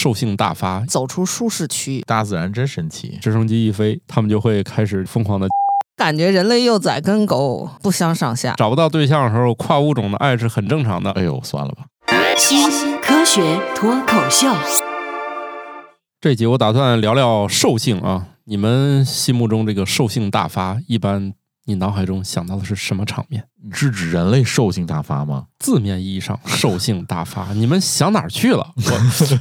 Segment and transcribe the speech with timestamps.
[0.00, 3.18] 兽性大发，走出舒适区，大自然真神奇。
[3.20, 5.46] 直升机一飞，他们就会开始疯狂的。
[5.94, 8.54] 感觉人类幼崽跟狗不相上下。
[8.56, 11.10] 找不到对象的时候，跨物种的爱是很正常的。
[11.10, 11.84] 哎呦，算了吧。
[12.38, 14.48] 新科学脱口秀，
[16.18, 18.28] 这集我打算聊聊兽性啊。
[18.46, 21.34] 你们心目中这个兽性大发，一般
[21.70, 23.44] 你脑海中想到的是什么场面？
[23.70, 25.46] 是指人类兽性大发吗？
[25.60, 28.66] 字面意义上 兽性大发，你们想哪儿去了？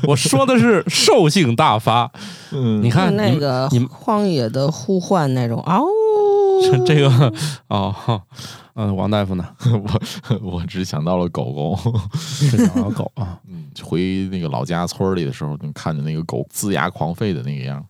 [0.04, 2.12] 我我说的是兽性大发。
[2.52, 5.84] 嗯，你看那个你们荒野的呼唤那种嗷。
[6.86, 7.34] 这个
[7.70, 8.22] 哦，
[8.76, 9.48] 嗯，王大夫呢？
[9.72, 11.80] 我我只想到了狗狗，
[12.20, 13.40] 是想到狗啊。
[13.50, 17.84] 嗯，回那个老家村里的时候，能看见那个狗龇牙狂吠的那个样，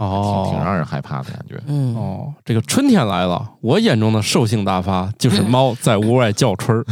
[0.00, 1.60] 哦，挺挺让人害怕的感觉。
[1.66, 6.82] 嗯，哦，这个春天来了，我眼中的兽性大发就是猫在屋外叫春儿，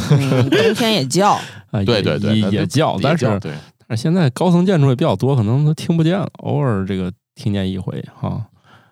[0.50, 1.32] 冬天也叫
[1.72, 3.52] 啊，对对对，也叫，但是对，
[3.86, 8.46] 但是现在高层建筑也比较多，可能都听不见了，偶尔这个听见一回哈。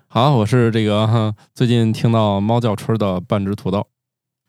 [0.08, 3.86] 好，我是这个最近听到猫叫春的半只土豆。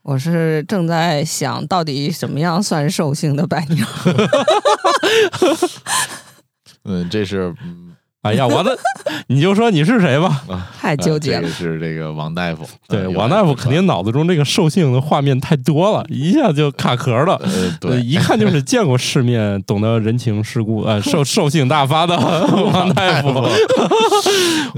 [0.04, 3.86] 我是正在想到底什么样算兽性的白鸟。
[6.86, 7.54] 嗯，这是，
[8.28, 8.78] 哎呀，我的，
[9.28, 10.44] 你就说你是谁吧。
[10.80, 11.42] 太纠结了。
[11.42, 17.36] 这个是这个王大夫，对，王大夫肯定脑子中这个兽性的画面太多了，一下就卡壳了。
[17.44, 22.18] 呃，对，一看就是见过世面、懂得人情世故、呃，兽兽性大发的
[22.74, 23.30] 王大夫。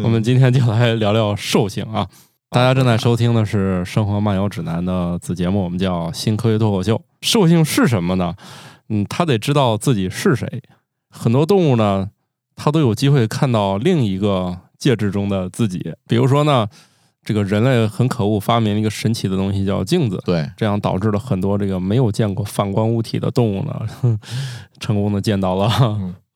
[0.03, 2.07] 我们今天就来聊聊兽性啊！
[2.51, 6.95] 大家正在收听的是《生活漫游指南》的子节目，我们叫《新科学脱口秀》。
[7.21, 8.33] 兽性是什么呢？
[8.89, 10.47] 嗯，他得知道自己是谁。
[11.11, 12.07] 很多动物呢，
[12.61, 15.93] 它都有机会看到另一个介质中的自己。
[16.07, 16.67] 比如说呢，
[17.23, 20.21] 这个人类很可恶，发明了一个神奇的东西叫镜子。
[20.25, 24.19] 对，这样导致了很多这个没有见过反光物体的动物呢，
[24.81, 25.69] 成功的见到了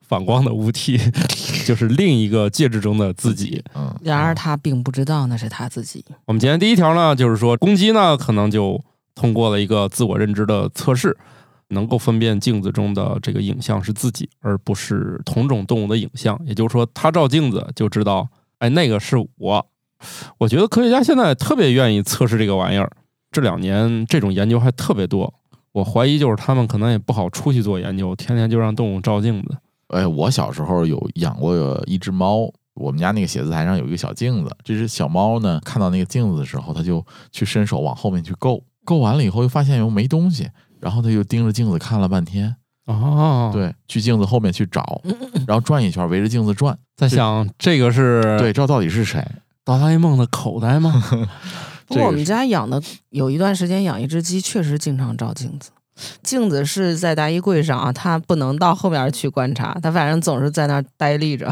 [0.08, 0.98] 反光的物体，
[1.66, 3.62] 就是另一个介质中的自己。
[3.74, 6.02] 嗯，然而他并不知道那是他自己。
[6.24, 8.82] 我们今天第一条呢，就是说公鸡呢，可能就
[9.14, 11.16] 通过了一个自我认知的测试。
[11.68, 16.40] 能够分辨镜子中的这个影像是自己，而不是同种动物的影像。
[16.44, 19.66] 也就是说，它照镜子就知道，哎，那个是我。
[20.38, 22.90] 我觉得科学家现在特别愿意测试这个玩意儿。
[23.30, 25.32] 这两年这种研究还特别多。
[25.72, 29.56] 我怀疑就是他们可能也不好出去做研究，天天就让动物照镜子。
[29.88, 34.56] 哎，我小时候有养过一只猫，我们家那个写字台上有一个小镜子。
[34.62, 40.48] 这只小猫呢，看到那个镜子的时候，它就去伸手往后面去够，够完了以后又发现又没东西。
[40.84, 45.00] 然后他就盯着镜子看了半天，哦，对，去镜子后面去找，
[45.46, 49.26] 然后转一圈，围着镜子转，在想这个是对，这到底是谁？
[49.64, 50.92] 哆啦 A 梦的口袋吗？
[51.88, 55.70] 不过我们家养的有一段时间养一只鸡，确实经常照镜子。
[56.22, 61.50] 镜子是在大衣柜上啊，它不能到后面去观察，它反正总是在那儿呆立着。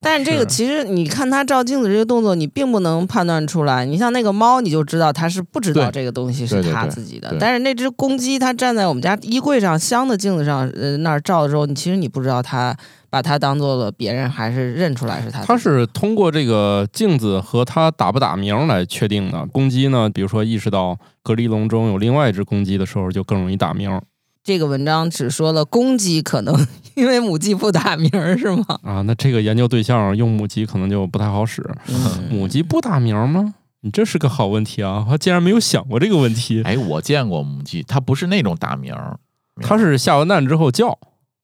[0.00, 3.84] 但是这个其实你看它照镜子这个动作，你并不能判断出来。
[3.84, 7.36] 你像那个猫，你就知道它是不知道这个东西是它自己的。
[7.40, 12.76] 但是那只公鸡，它站在我们家衣柜上镶的镜子上，呃，那儿照的时候，你其实你不知道它
[13.10, 15.42] 把它当做了别人，还是认出来是它。
[15.42, 19.44] 它是通过这个镜子和它打不打鸣来确定的。
[19.46, 24.00] 公鸡呢，比如说意识到隔离笼中有另外一只公鸡的时候，就更容易打鸣。
[24.48, 28.64] 这个文章只说了公鸡可能因为母鸡不打鸣是吗？
[28.82, 31.62] 啊，那这个研究对象用母鸡可能就不太好使。
[32.30, 33.52] 母鸡不打鸣吗？
[33.82, 35.04] 你这是个好问题啊！
[35.10, 36.62] 我竟然没有想过这个问题。
[36.62, 38.94] 哎，我见过母鸡，它不是那种打鸣，
[39.60, 40.98] 它是下完蛋之后叫。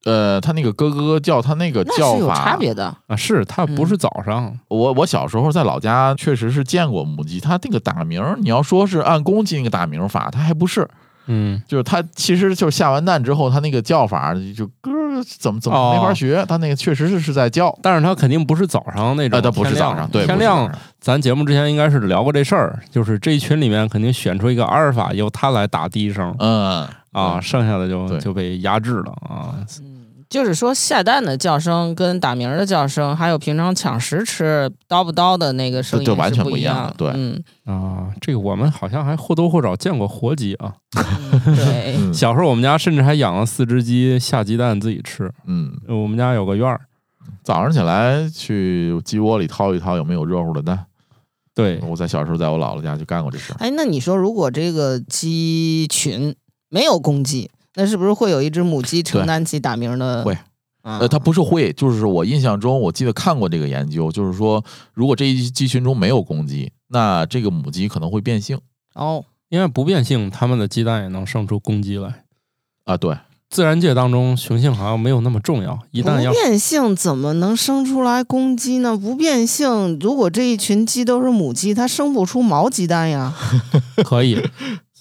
[0.05, 3.15] 呃，它那个咯咯叫，它那个叫法有差别的啊。
[3.15, 4.57] 是它不是早上。
[4.67, 10.89] 我我小时候在老家确实是见过母鸡，它那个打鸣，你要说是按公鸡那个打鸣法，它还不是。
[11.27, 14.91] 嗯，就是他其实就是下完蛋之后，他那个叫法就咯
[15.39, 20.71] 怎么怎么没法学，他那个确实是是在叫，但是他肯定不是早上那种，它不是早上，对，天亮。
[20.99, 29.55] 咱节目之前应该是聊过这事儿，就是这一群里面肯定选出一个阿尔法，由他来打第一声，嗯啊，剩下的就就被压制了啊。
[30.29, 36.93] 就是说，下蛋的叫声跟打鸣的叫声，还有平常抢食吃叨不叨的那个声音，就完全不一样。
[36.97, 40.73] 对，嗯啊，这个我们好像还或多或少见过活鸡啊。
[41.45, 45.31] 对，小时候我们家甚至还养了四只鸡下鸡蛋自己吃。
[45.45, 46.81] 嗯，我们家有个院儿，
[47.43, 50.85] 早上起来去鸡窝里掏一掏有没有热乎的蛋。
[51.53, 53.53] 对，我在小时候在我姥姥家就干过这事。
[53.59, 56.35] 哎，那你说如果这个鸡群
[56.69, 57.49] 没有公鸡？
[57.75, 60.23] 那是不是会有一只母鸡承担起打鸣的？
[60.23, 60.37] 会，
[60.83, 64.63] 呃，它不是会，就是我印象中，我记得看过这个研究，就是说，
[64.93, 68.59] 如果这一鸡群中没有公鸡，那这个母鸡可能会变性。
[68.93, 72.23] 哦，因为不变性，它们的鸡蛋也能生出公鸡来。
[72.85, 73.17] 啊，对，
[73.49, 78.95] 自然界当中雄性好像没有那么重要，一旦要不变性怎么能生出来公鸡呢？
[78.95, 83.33] 不变性，如果这一群鸡都是母鸡，它生不出毛鸡蛋呀。
[84.05, 84.39] 可以，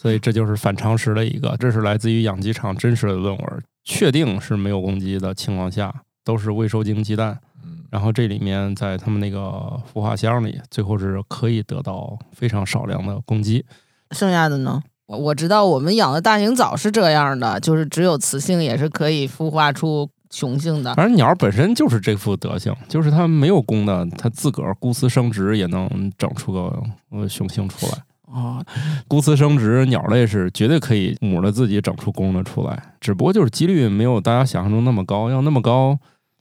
[0.04, 7.40] 所以这就是反常识的一个，这是来自于养鸡场真实的论文，确定是没有公鸡的情况下，都是未受精鸡蛋。
[7.64, 13.64] 嗯，然后这里面在他们那个孵化箱里，最后是可以得到非常少量的公鸡。
[14.10, 14.82] 剩下的呢？
[15.06, 20.94] 我我知道我们养的大型藻是这样的，就是只有雌性也是可以孵化出雄性的。
[20.96, 27.92] 反正鸟本身就是这副德行，就是它没有公的，它自个儿孤雌生殖也能整出个呃雄性出来。
[28.34, 28.60] 哦，
[29.06, 35.30] 孤雌生殖，鸟类是绝对可以母的自己整出公的出来，只不过就是几率没有大家想象中那么高。
[35.30, 35.96] 要那么高，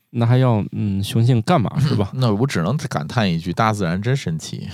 [0.09, 2.09] 那还要嗯雄性干嘛是吧？
[2.15, 4.67] 那我只能感叹一句：大自然真神奇。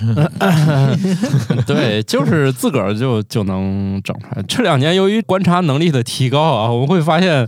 [1.67, 4.41] 对，就是自个儿就就能整出来。
[4.47, 7.45] 这两年由于观察能力的提高啊，我们会发现，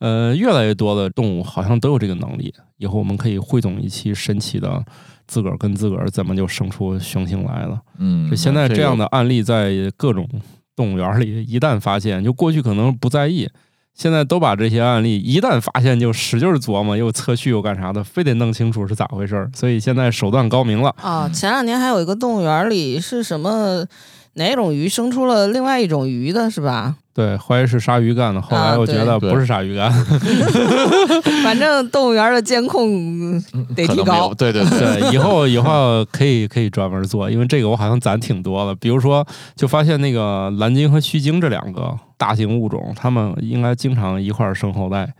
[0.00, 2.52] 呃，越来越多的动物好像都有这个能力。
[2.78, 4.84] 以后我们可以汇总一期神奇的
[5.32, 7.80] 自个儿跟自个儿怎么就生出雄性来了。
[7.98, 10.28] 嗯，就现在这样的，的案例在各种
[10.76, 13.48] 动物园里，一旦发现，就过去可能不在意，
[13.94, 19.50] 现在都把这些案例一旦发现就使劲儿琢磨，又测序又干啥的，非得弄清楚是咋回事儿。
[19.54, 20.94] 所以现在手段高明了。
[20.98, 23.86] 啊，前两年还有一个动物园里是什么
[24.34, 26.96] 哪种鱼生出了另外一种鱼的，是吧？
[27.14, 29.92] 对，怀疑是鲨鱼干的，后来我觉得不是鲨鱼干。
[31.44, 33.38] 反正动物园的监控
[33.76, 34.32] 得提高。
[34.32, 38.74] 对对对，对，以后以后可以可以专门做，因为这个我好像攒挺多了。
[38.76, 45.12] 比如说，就发现那个蓝鲸和须鲸这两个大型物种，它们应该经常一块儿生后代，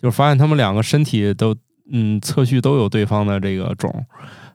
[0.00, 1.54] 就是发现它们两个身体都
[1.92, 3.92] 嗯测序都有对方的这个种。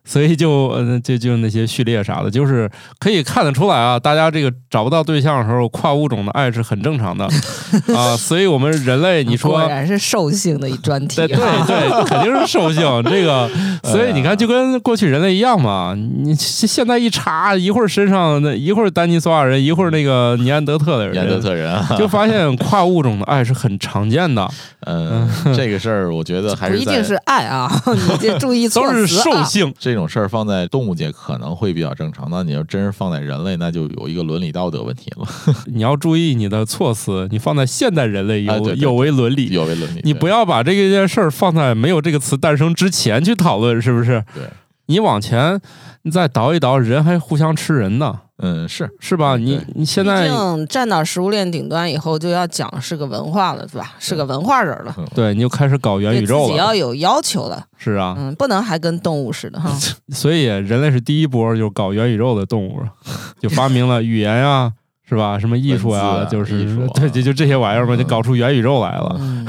[0.04, 7.24] 所以就呃就就那些序列啥的，就是可以看得出来啊，大家这个找不到对象的时候，跨物种的爱是很正常的
[7.94, 8.16] 啊。
[8.16, 11.64] 所以我们人类，你说果然是兽性的一 专题、对啊。
[11.66, 12.82] 对对，肯定是兽性。
[13.04, 13.48] 这个，
[13.84, 15.94] 所以你看，就跟过去人类一样嘛。
[15.96, 24.48] 你现现在一查，一会儿身上那一会儿丹尼索瓦人，一会儿那个尼安德特的人，尼安德特人啊，就发现跨物种的爱是很常见的，
[24.86, 29.06] 嗯，这个事儿我觉得还是不一定是爱啊，你这注意措都辞啊。
[29.06, 29.72] 是兽性。
[29.78, 35.26] 这种事儿放在动物界可能会比较正常，那你要真是放在人类，那就有一个伦理道德问题了，
[35.66, 39.48] 你要注意你的措辞，你放在现代人类有、有违伦理。
[39.48, 40.00] 有违伦理。
[40.04, 44.24] 你不要把这个件事儿放在没有这个词诞生之前去讨论，是不是？
[44.34, 44.44] 对，
[44.92, 45.58] 你往前
[46.02, 49.38] 你再倒一倒，人还互相吃人呢，嗯，是是吧？
[49.38, 53.94] 你你现毕在竟站到食物链顶端以后，就要讲是个文化了，是吧？
[53.98, 57.64] 是个文化人了，对你就开始搞元宇宙了，自己要有要求了。
[57.78, 58.14] 是啊。
[58.18, 59.70] 嗯，不能还跟动物似的哈。
[60.12, 62.82] 所以人类是第一波就搞元宇宙的动物，
[63.40, 64.70] 就发明了语言啊、
[65.08, 65.38] 是吧？
[65.38, 69.16] 什么艺术啊就是 对，就就这些玩意儿嘛，嗯就搞出元宇宙来了。
[69.18, 69.46] 嗯，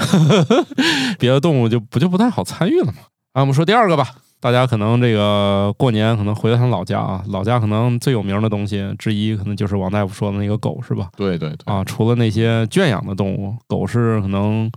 [1.19, 2.93] 别的动物就不就不太好参与了嘛。
[3.33, 4.07] 啊，我们说第二个吧。
[4.43, 11.07] 大家可能这个过年可能回了趟老家啊，老家可能最有名的东西之一，可能就是王大夫说的那个狗，是吧？
[11.15, 14.69] 对对对，啊，除了那些圈养的动物，狗是可能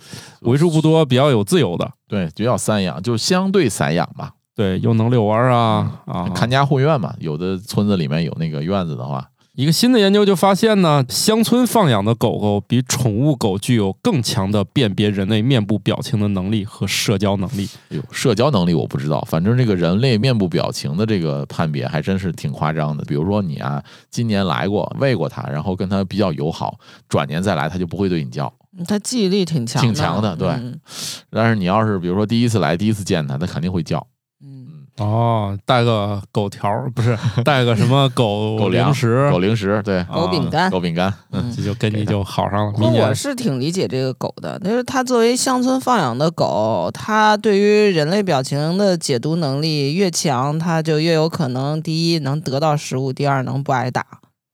[0.43, 7.13] 为数不多比较有自由的，对，比较散养，就相对散养吧，对，又能遛弯儿啊啊，看家护院嘛。
[7.19, 17.67] 有的村子里面有那个院子的话，一个新的研究就发现呢，乡村放养的狗狗比宠物狗具有更强的辨别人类面部表情的能力和社交能力。
[17.89, 23.03] 哎呦，社交能力我不知道，反正这个人类面部表情的这个判别还真是挺夸张的。
[23.07, 26.79] 比如说你啊，今年来过喂过它，然后跟它比较友好，
[27.09, 28.53] 转年再来它就不会对你叫。
[28.87, 30.79] 它记忆力挺强的，挺强的对嗯
[31.31, 34.07] 但是你要是比如说第一次来，第一次见它，它肯定会叫。
[34.45, 40.71] 嗯，哦，带个狗条不是 带个什么狗狗粮零食，狗零食，对，狗饼干。
[40.71, 41.53] 狗饼干，嗯。
[41.57, 42.73] 这就跟你就好上了。
[42.79, 54.05] 我是挺理解这个狗的，就是它作为乡村放养的狗，它对于人类表情的解读能力越强，它就越有可能第一能得到食物，第二能不挨打。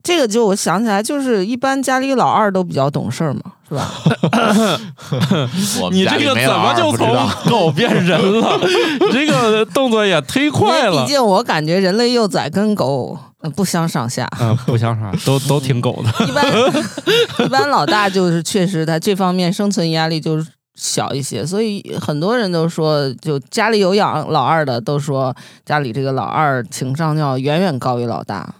[0.02, 3.88] 这个就我想起来，就是一般家里老二都比较懂事儿嘛，是吧？
[5.92, 7.08] 你这个怎么就从
[7.48, 8.58] 狗变人了？
[9.00, 11.12] 你这个动作也忒快了毕。
[11.12, 14.28] 竟我感觉人类幼崽跟狗呃不相上下。
[14.40, 16.26] 嗯，不相上下，都都挺狗的。
[16.26, 16.44] 一般
[17.46, 25.32] 一般老大就是确实他这方面生存压力就是小一些，所以很多人都说，就家里有养老二的都说
[25.64, 28.52] 家里这个老二情商要远远高于老大。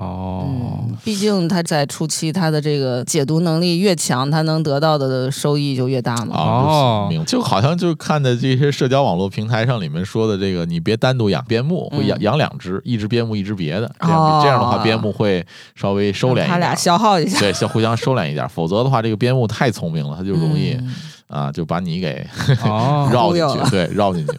[0.00, 6.34] 哦，嗯，毕竟他在初期，他的这个解读能力越强，他能得到的收益就越大嘛。
[6.36, 14.40] 哦就好像就看的这些社交网络平台上里面说的这个，你别单独养边牧，会养嗯养两只，一只边牧，一只别的，这样哦。
[14.42, 20.94] 这样的话边牧会稍微收敛一点， 它俩消耗一下，对，相互相收敛一点，否则的话，这个边牧太聪明了，它就容易、嗯
[21.30, 22.26] 啊，就把你给
[22.64, 24.32] 哦， 绕进去，对，绕进去。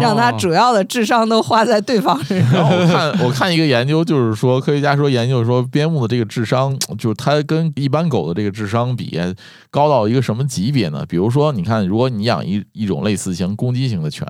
[0.00, 2.52] 让它哦主要的智商都花在对方身上。
[2.52, 9.18] 然后我看我看一个研究，就是说科学家说研究说边牧的这个智商，就是它跟一般狗的这个智商比
[9.70, 11.04] 高到一个什么级别呢？
[11.08, 14.24] 比如说，你看，如果你养一一种类似型攻击型的犬，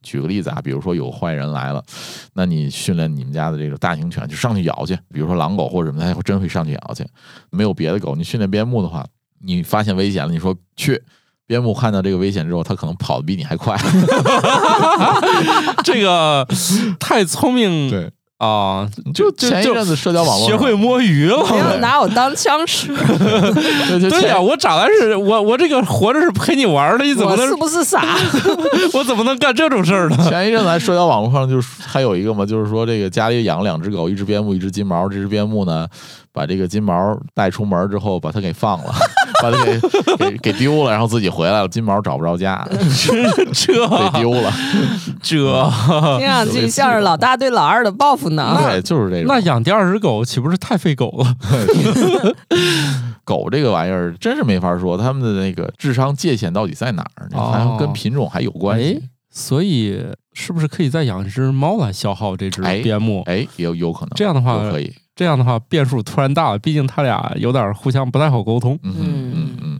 [0.00, 1.82] 举个例子啊，比如说有坏人来了，
[2.34, 7.04] 那你训练你们家的这个大型犬就上去咬去，比如说狼狗或者什么，它会真会上去咬去。
[7.50, 9.04] 没有别的狗，你训练边牧的话，
[9.40, 11.02] 你发现危险了，你说去。
[11.48, 13.74] 边牧看到这个危险之后，它可能跑得比你还快。
[15.82, 16.46] 这个
[17.00, 21.78] 太聪明对，啊，就就就前一阵子社交网络学会摸鱼了。
[21.80, 22.94] 拿我当枪使，
[24.10, 28.04] 对呀、我长来是我我这个活着是陪你玩的，你怎么能我是不是傻？
[28.92, 30.16] 我怎么能干这种事儿呢？
[30.28, 35.08] 前一阵子在社交网络上就是还有一个嘛，就是说这个家里养了两只狗，一只边牧，一只金毛。
[35.08, 35.88] 这只边牧呢，
[36.30, 38.94] 把这个金毛带出门之后，把它给放了，
[39.42, 39.78] 把它给
[40.30, 42.66] 给给丢了，然后自己回来了，金毛找不着家，
[43.52, 44.52] 这被丢了。
[45.22, 45.36] 这
[46.18, 48.58] 听上去像是老大对老二的报复呢。
[48.62, 49.26] 对，就是这种。
[49.28, 51.34] 那养第二只狗岂不是太费狗了？
[53.24, 57.28] 狗这个玩意儿真是没法说，他们的那个智商界限到底在哪儿？
[57.34, 60.02] 哦好像跟品种还有关哎系。，所以
[60.32, 63.22] 是不是可以再养一只猫来消耗这只哎边牧？
[63.26, 64.92] 哎，有有可能这样的话可以。
[65.14, 69.27] 这样的话变数突然大了，毕竟他俩有点互相不太好沟通，嗯，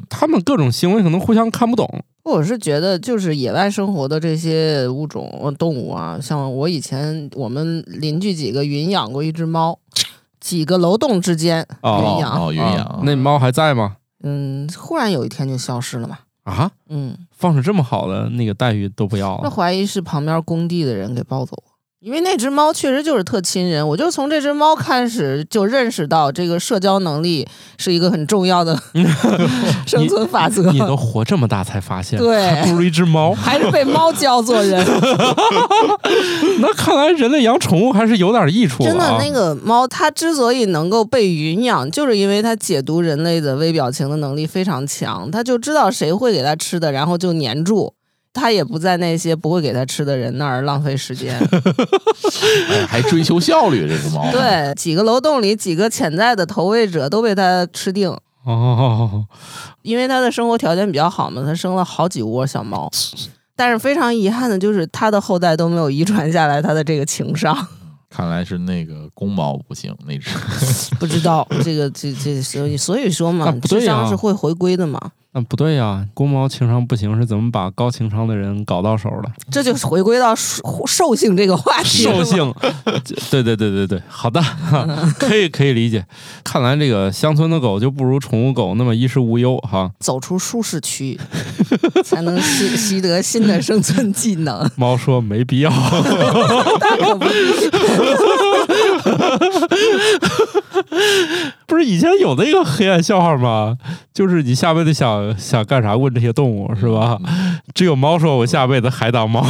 [0.08, 2.02] 他们各种行为可能互相看不懂。
[2.24, 9.78] 我是觉得，就是野外生活的这些物种呃动物啊，像我以前我们邻居几个云养过一只猫，
[10.38, 12.74] 几个楼栋之间哦云养，哦，云啊。
[12.76, 13.96] 养那猫还在吗？
[14.22, 21.77] 嗯，忽然有一天就消失了嘛，啊，嗯，放着这么好的那个待遇都不要了，那怀疑是旁边工地的人给抱走了。
[22.00, 27.44] 因为那只猫确实就是特亲人，我就从这只猫开始就认识到这个社交能力
[27.76, 28.80] 是一个很重要的
[29.84, 30.70] 生存法则。
[30.70, 33.34] 你都活这么大才发现，对还不如一只猫。
[33.36, 34.86] 还是被猫教做人，
[36.62, 38.86] 那看来人类养宠物还是有点益处、啊。
[38.86, 47.92] 真的，那个猫它之所以能够被云养，就是因为它解读人类的微表情的能力非常强，它就知道谁会给它吃的，然后就黏住。
[48.38, 51.36] 它也不在那些不会给它吃的人那儿浪费时间。
[52.70, 54.30] 哎还追求效率，这只猫。
[54.30, 58.08] 对，几个楼栋里几个潜在的投喂者都被它吃定，
[58.44, 59.24] 哦，
[59.82, 62.90] 因为它的生活条件比较好嘛，它生了好几窝小猫。
[63.56, 67.66] 但是非常遗憾的就是，它的后代都没有遗传下来它的这个情商。
[68.08, 70.30] 看来是那个公猫不行，那只。
[70.98, 74.98] 不知道这个这这所以所以说嘛智商是会回归的嘛，
[75.38, 79.30] 那不对呀，公猫情商不行，是怎么把高情商的人搞到手的？
[79.52, 82.02] 这就是回归到兽兽性这个话题。
[82.02, 82.52] 兽 性，
[83.30, 84.42] 对对对对对，好的，
[85.16, 86.04] 可以可以理解。
[86.42, 89.88] 看来这个乡村的狗就不如宠物狗那么衣食无忧哈。
[90.00, 91.16] 走出舒适区，
[92.02, 94.68] 才能习习得新的生存技能。
[94.74, 95.70] 猫说没必要，
[101.66, 103.76] 不是以前有那个黑暗笑话吗？
[104.12, 105.96] 就是你下辈子想想干啥？
[105.96, 107.18] 问这些动物是吧？
[107.74, 109.44] 只有猫说：“我下辈子还当猫。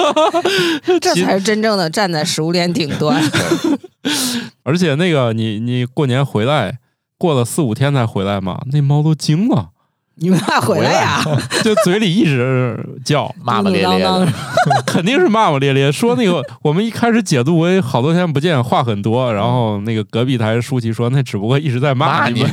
[1.00, 3.22] 这才是真正的站在食物链顶端。
[4.62, 6.78] ”而且那个你你过年回来，
[7.18, 9.70] 过了四五天才回来嘛，那猫都惊了，
[10.16, 11.22] 你们快回来呀？
[11.64, 14.26] 就嘴里一直叫， 骂骂咧咧
[14.86, 15.90] 肯定是骂骂咧咧。
[15.90, 22.50] 说那个我们一开始解读为好多天不见，话很多，然后那个隔壁台舒淇说那只不过一直在骂你们。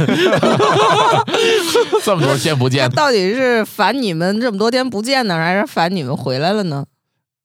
[2.04, 6.86] 这么多天不见，到底是烦你们这么多天不见呢，还是烦你们回来了呢？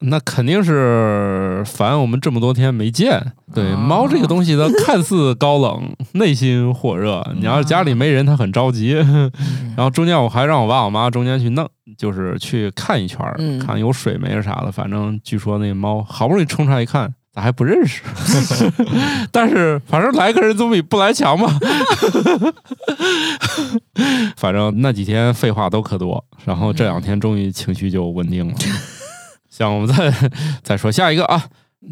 [0.02, 3.32] 那肯定是烦我们这么多天没见。
[3.54, 7.22] 对，啊猫这个东西它看似高冷，内心火热。
[7.36, 8.92] 你要是家里没人，它很着急。
[8.92, 13.18] 然后中间我还让我爸我妈中间去弄，就是去看一圈
[13.64, 14.72] 看有水没啥的。
[14.72, 18.02] 反正据说那猫好不容易冲出来一看，咋还不认识？
[19.30, 21.48] 但是反正来个人总比不来强嘛。
[24.36, 28.54] 反正那几天废话都可多，然后这两天终于情绪就稳定了。
[29.62, 30.12] 像我们再
[30.64, 31.44] 再说下一个啊，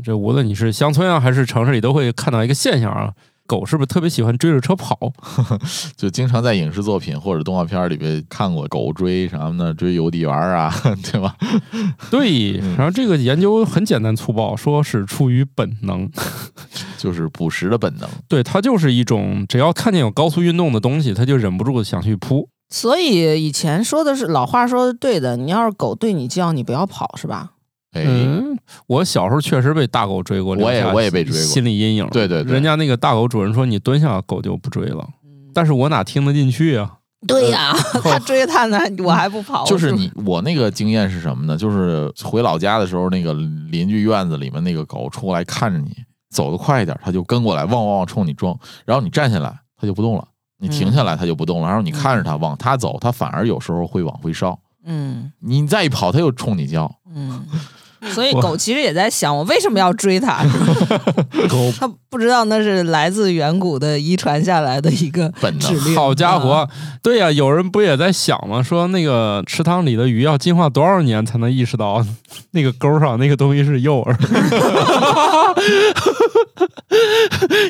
[0.02, 3.12] 这无论你是乡村啊还是城市里，都会看到一个现象啊，
[3.46, 4.98] 狗是不是特别喜欢追着车跑？
[5.96, 10.74] 就经常在影视作品或者动画片里边看过狗追什么的，追邮递员啊，
[11.12, 11.36] 对吧？
[12.10, 16.10] 对，然后这个研究很简单粗暴，说是出于本能，
[16.98, 18.08] 就是捕食的本能。
[18.26, 22.48] 对，它就是一种只要看见有高速运动的东西，它就忍不住想去扑。
[22.72, 27.50] 所以以前说的是老话说的对的，你要是狗对你叫，你不要跑，是吧？
[27.92, 28.56] 哎，嗯，
[28.86, 32.06] 我小时候确实被大狗追过，我也我也被追过心理阴影。
[32.10, 35.06] 对对对人家那个大狗主人说你蹲下，狗就不追了。
[35.24, 36.98] 嗯但是我哪听得进去啊？
[37.26, 39.64] 对呀，他追他呢，我还不跑。
[39.66, 41.56] 就是你我那个经验是什么呢？
[41.56, 45.90] 就是回老家的时候，那个邻居院子里面那个狗出来看着你，
[46.30, 48.56] 走得快一点，它就跟过来，汪汪汪冲你撞，
[48.86, 50.24] 然后你站下来，它就不动了。
[50.62, 51.66] 你停下来，它就不动了。
[51.66, 54.56] 然后你看着它往它走，它反而有时候会往回烧。
[54.84, 56.90] 嗯你再一跑，它又冲你叫。
[57.12, 57.44] 嗯，
[58.14, 60.42] 所以狗其实也在想，我为什么要追它？
[61.48, 65.94] 狗它不知道那是来自远古的遗传下来的一个本能。
[65.94, 66.68] 好家伙啊，，
[67.02, 68.62] 对呀、有人不也在想吗？
[68.62, 72.04] 说那个池塘里的鱼要进化多少年才能意识到
[72.52, 74.16] 那个钩上那个东西是诱饵？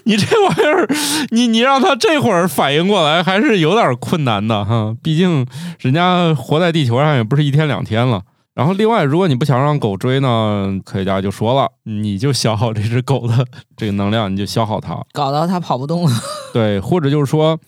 [0.05, 0.89] 你这玩意儿，
[1.31, 4.95] 你你让他这会儿反应过来，还是有点困难的哈。
[5.03, 5.47] 毕竟
[5.81, 8.23] 人家活在地球上也不是一天两天了。
[8.53, 15.01] 然后，另外，如果你不想让狗追呢，科学家就说了，你就消耗这只狗的这个能量，你就消耗它。
[15.13, 16.11] 搞到它跑不动了。
[16.53, 17.59] 对，或者就是说，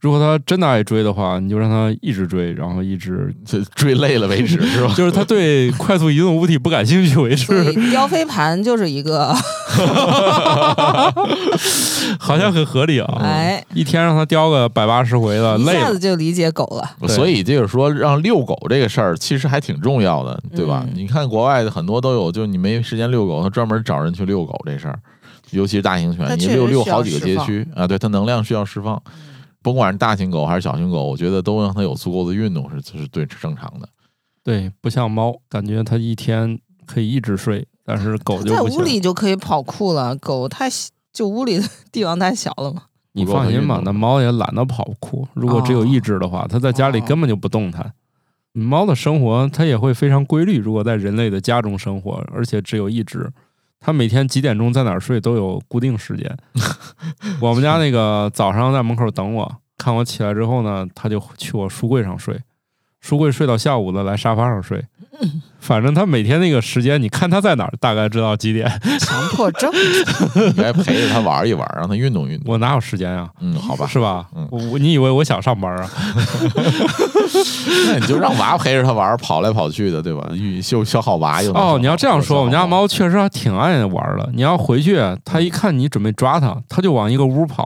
[0.00, 4.92] 如果他真的爱追的话，你就让他一直追，然后一直 就追累了为止， 是吧？
[4.94, 9.32] 就是他对快速移动物体不感兴趣为所止，以雕飞盘就是一个，
[12.18, 13.20] 好像很合理啊。
[13.22, 15.80] 哎，一天让他叼个百八十回的，一累了。
[15.80, 17.08] 下子就理解狗了。
[17.08, 20.84] 所以就是说，让遛狗这个事儿其实还挺重要的，对吧？
[20.86, 24.98] 嗯你看国外的很多都有，就你没时间遛狗，他专门找人去遛狗这事儿，
[25.50, 29.00] 尤其是大型犬，你遛遛好几个街区啊，对，它能量需要释放。
[29.62, 33.88] 甭管是大型狗还是小型狗，我觉得都让它有足够的运动是是对是正常的。
[34.42, 39.00] 对，不像猫，感觉它一天可以一直睡，但是狗就在屋里。
[39.00, 40.68] 就可以跑酷了，狗太
[41.12, 42.82] 就屋里的地方太小了嘛。
[43.12, 45.28] 你放心吧那猫也懒得跑酷。
[45.34, 47.92] 如果只有一只的话，它在家里哦根本就不动弹。
[48.52, 50.58] 猫的生活它也会非常规律。
[50.58, 53.30] 如果在人类的家中生活，而且只有一只，
[53.82, 56.36] 它每天几点钟在哪儿睡都有固定时间。
[57.40, 62.40] 我们家那个早上在门口等我，看我起来之后呢，他就去我书柜上睡，
[63.00, 64.84] 书柜睡到下午了，来沙发上睡。
[65.62, 68.68] 反正他每天那个时间，你看他在哪儿，大概知道几点。
[68.98, 69.70] 强迫症，
[70.56, 72.52] 该陪着他玩一玩，让他运动运动。
[72.52, 73.28] 我哪有时间啊？
[73.40, 74.26] 嗯，好吧，是吧？
[74.34, 74.48] 嗯
[74.80, 75.88] 你以为我想上班啊？
[77.86, 80.26] 那你就让娃陪着他玩，跑来跑去的，对吧？
[80.34, 84.28] 运消消耗娃又 哦，你要这样说，我们家猫确实还挺爱玩的。
[84.34, 87.64] 你要回去，它一看你准备抓它，它就往一个屋跑，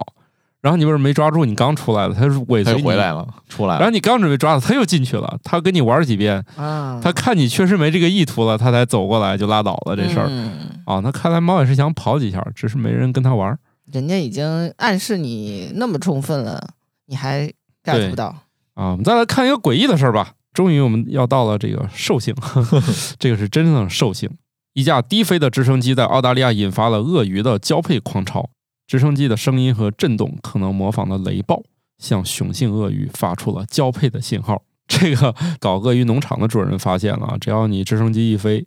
[0.67, 3.79] 然后你不是没抓住，你刚出来了，它是尾它随回来，了，出来了。
[3.79, 10.27] 然后你刚准备抓它，它又进去了，它跟你玩几遍，啊，它看你确实没这个意图了，它才走过来就拉倒了这事儿。
[10.29, 10.51] 嗯
[10.87, 13.57] 哦，那看来猫也是想跑几下，只是没人跟他玩。
[13.93, 14.45] 人家已经
[14.79, 16.71] 暗示你那么充分了，
[17.07, 17.49] 你还
[17.85, 18.35] get 不到。
[18.75, 20.33] 啊，我们再来看一个诡异的事儿吧。
[20.53, 22.35] 终于我们要到了这个兽性，
[23.21, 24.29] 这个是真正的兽性。
[24.73, 28.51] 一架低飞的直升机在澳大利亚引发了鳄鱼的交配狂潮，
[28.87, 31.63] 直升机的声音和震动可能模仿了雷暴，
[31.99, 34.63] 向雄性鳄鱼发出了交配的信号。
[34.87, 38.65] 这个搞鳄鱼农场的主人发现了啊，只要你直升机一飞，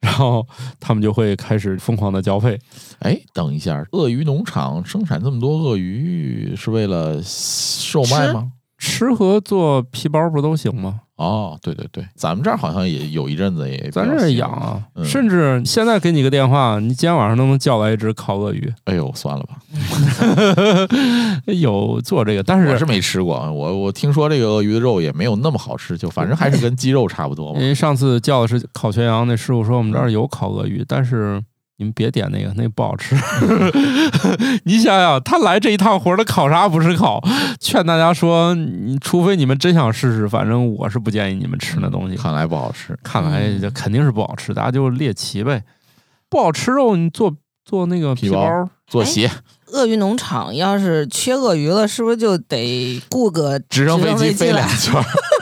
[0.00, 0.46] 然后
[0.78, 2.58] 他们就会开始疯狂的交配。
[3.00, 8.52] 哎，等一下，鳄鱼农场生产这么多鳄鱼是为了售卖吗？
[8.78, 11.00] 吃和做皮包不都行吗？
[11.16, 18.70] 哦，对对对，咱们这儿好像也有一阵子也咱这儿养啊，嗯甚至现在给你个电话，你今天晚上能不能叫来一只烤鳄鱼。
[18.84, 19.56] 哎呦，算了吧，
[21.52, 23.50] 有做这个，但是我是没吃过。
[23.50, 27.66] 我我听说这个鳄鱼的肉也没有那么好吃，就反正还是跟鸡肉差不多嘛因。
[27.66, 31.42] 为上次叫的是烤全羊，那师傅说我们这儿有烤鳄鱼，但是
[31.78, 33.14] 你们别点那个，那个不好吃。
[34.64, 37.22] 你想想，他来这一趟活儿，他烤啥不是烤？
[37.60, 42.16] 劝大家说，你除非你们真想试试，反正我是不建议你们吃那东西。
[42.16, 42.98] 看来不好吃。
[43.02, 45.62] 看来这肯定是不好吃，大家就猎奇呗。
[46.30, 47.34] 不好吃肉，你做
[47.64, 49.30] 做那个皮包皮包，做鞋，
[49.66, 54.68] 鳄鱼农场要是缺鳄鱼了，是不是就得雇个直升飞机飞来两？
[54.78, 55.04] 圈儿。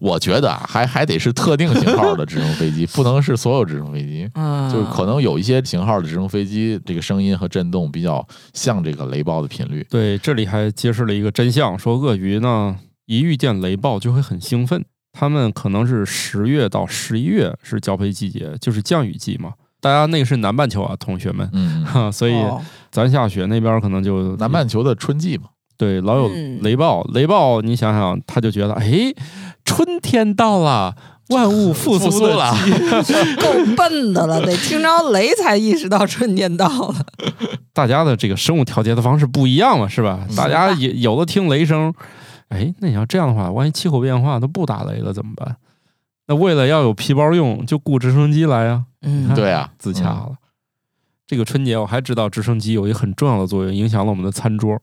[0.00, 4.28] 我觉得啊，还还得是特定型号的直升飞机，不能是所有直升飞机。
[4.34, 9.86] 嗯，就是可能有一些型号的直升飞机，这个声音和震动比较像这个雷暴的频率。
[9.90, 12.76] 对，这里还揭示了一个真相，说鳄鱼呢
[13.06, 19.52] 一遇见雷暴就会很兴奋，它们可能是十月到十一月是交配季节，就是降雨季嘛。
[19.80, 29.12] 大家那个是南半球啊，同学们，嗯，哈，所以哦咱下雪那边可能就南半球的春季嘛，对老有嗯雷暴，雷暴你想想，他就觉得哎，
[29.64, 30.96] 春天到了。
[31.28, 32.52] 万物复复苏了
[33.40, 37.06] 够笨的了，得听着雷才意识到春天到了。
[37.72, 40.26] 大家的这个生物调节的方式不一样嘛，是吧？
[40.28, 41.94] 嗯大家也有的听雷声，
[42.48, 45.56] 哎，那你要这样的话，万一气候变化都不打雷了怎么办？
[46.26, 50.34] 那为了要有皮包用，就雇直升机来呀、嗯，对啊，自洽了。
[51.26, 54.78] 这个春节我还知道直升机有一个很重要的作用，影响了我们的餐桌，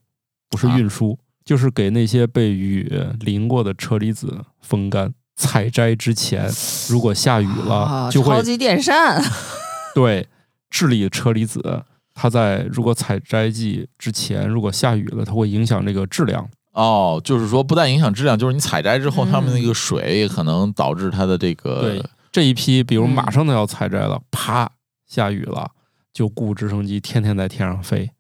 [0.50, 2.88] 不是啊运输，就是给那些被雨
[3.22, 5.12] 淋过的车厘子风干。
[5.36, 6.48] 采摘之前，
[6.88, 9.20] 如果下雨了，啊，就会超级电扇。
[9.96, 10.28] 对，
[10.70, 11.84] 智利的车厘子，
[12.14, 16.48] 它在如果采摘季之前，如果下雨了，它会影响这个质量。
[16.74, 24.70] 哦，就是说不但影响质量，就是你采摘之后，嗯它们那个水可能导致它的这个对，这一批比如嗯马上都要采摘了，啪，
[25.08, 25.72] 下雨了，
[26.14, 28.12] 就雇直升机天天在天上飞，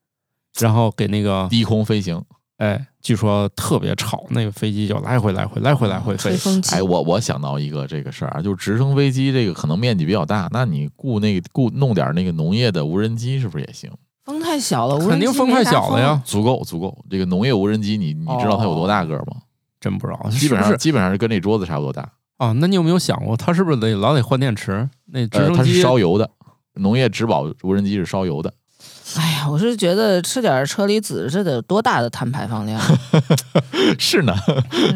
[0.59, 2.23] 然后给那个低空飞行。
[2.59, 6.37] 哎，据说特别吵，那个飞机就来回来回来回来回飞。
[6.71, 13.89] 哎，，我我想到一个这个事儿啊，就是直升飞机这个可能面积比较大，那你雇那个雇弄点那个农业的无人机是不是也行？
[14.25, 19.37] 风太小了，无人肯定风太小了呀，足够足够，这个农业无人机你你知道它有多大个儿吗？
[19.79, 22.11] 真不知道，基本是是上基本上是跟那桌子差不多大。
[22.35, 22.51] 啊？
[22.57, 24.89] 那你有没有想过，它是不是得老得换电池？
[25.05, 26.29] 那直呃，它是升机烧油的，
[26.73, 28.53] 农业植保无人机是烧油的。
[29.17, 32.79] 哎呀，我是觉得吃点车厘子，这得多大的碳排放量？
[33.97, 34.35] 是呢，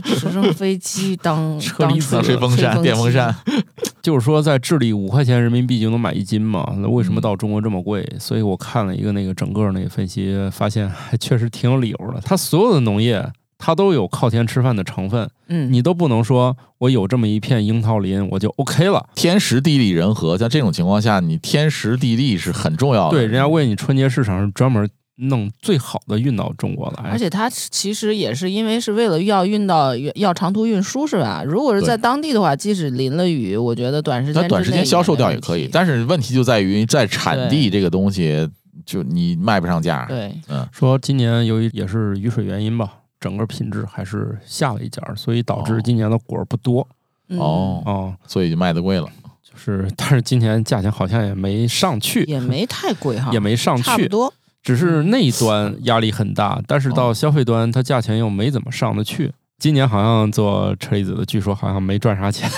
[0.03, 3.33] 直升飞机当 车厘子当吹风扇、电风扇，
[4.03, 8.07] 就是说，在智利五块钱人民币就能买一斤嘛，那为什么嗯到中国这么贵？
[8.19, 12.21] 所以我看了一个那个整个那个分析，发现还确实挺有理由的。
[12.23, 13.25] 它所有的农业，
[13.65, 19.07] 它都有靠天吃饭的成分，嗯，你都不能说我有这么一片樱桃林我就 OK 了。
[19.15, 23.11] 天时地利人和，像这种情况下，你天时地利是很重要的。
[23.11, 31.41] 对，人家为你春节市场是专门弄最好的运到中国来，而且它其实也是因为是为了要运到要长途运输是吧？
[31.47, 38.45] 如果是在当地的话，即使淋了雨，我觉得短时间它短时间销售掉也可以，但是是问题就在于在产地这个东西，
[38.85, 40.05] 就你卖不上价。
[40.09, 42.89] 对，嗯说今年由于也是雨水原因吧，
[43.23, 46.85] 整个品质还是下了一截儿，所以导致哦今年的果儿不多
[47.29, 48.15] 嗯哦，哦。
[48.27, 49.07] 所以就卖的贵了。
[49.41, 54.33] 就是，但是今年价钱好像也没上去，也没太贵哈，也没上去，差不多。
[54.61, 59.31] 只是那一端压力很大，但是到消费端，它价钱又没怎么上得去。
[59.59, 62.49] 今年好像做车厘子的，据说好像没赚啥钱。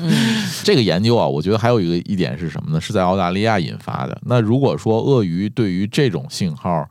[0.00, 0.12] 嗯，
[0.64, 2.80] 这个研究啊，我觉得还有一个一点是什么呢？
[2.80, 4.18] 是在澳大利亚引发的。
[4.24, 6.88] 那如果说鳄鱼对于这种信号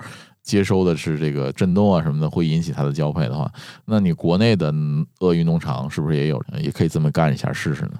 [0.48, 3.52] 接收的是这个震动啊什么的，会引起它的交配的话，
[3.86, 7.92] 那你国内的嗯鳄鱼农场是不是也有也可以这么干一下试试呢？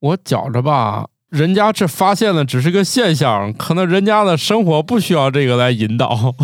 [0.00, 6.06] 我觉着吧，人家这发现的只是个现象，可能人家的生活不需要这个来引导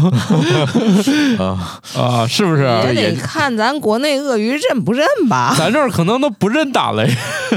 [1.41, 2.63] 啊， 啊，是不是？
[2.95, 5.55] 也得看咱国内鳄鱼认不认吧？
[5.59, 7.09] 咱这儿可能都不认打雷，
[7.49, 7.57] 不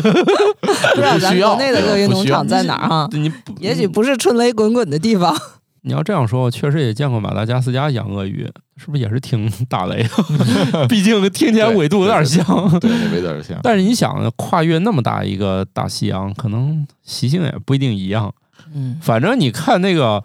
[0.96, 3.10] 知道咱国内的鳄鱼农场在哪儿哈？
[3.12, 5.36] 你也许不是春雷滚滚的地方。
[5.82, 10.06] 你要这样说，我确实也见过马达加斯加养鳄鱼，是不是也是挺打雷？
[10.90, 12.46] 毕竟听起来纬度有点像。
[12.80, 13.58] 对，那有点像。
[13.64, 18.34] 但是你想，跨越那么大一个大西洋，可能习性也不一定一样。
[18.74, 20.24] 嗯，反正你看那个，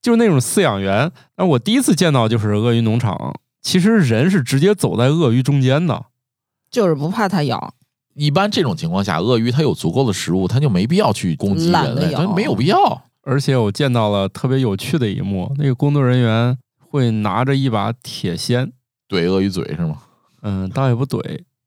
[0.00, 6.06] 就是那种饲养员，那我第一次见到就是鳄鱼农场，其实人是直接走在鳄鱼中间的。
[6.70, 7.74] 就是不怕它咬。
[8.14, 13.02] 一般这种情况下，鳄鱼它有足够的食物，它就没必要去攻击人类，它没有必要。
[13.26, 18.70] 而且我见到了特别有趣的一幕，那个工作人员会拿着一把铁锨，
[19.08, 19.96] 怼鳄鱼嘴是吗？
[20.42, 21.20] 嗯，倒也不怼，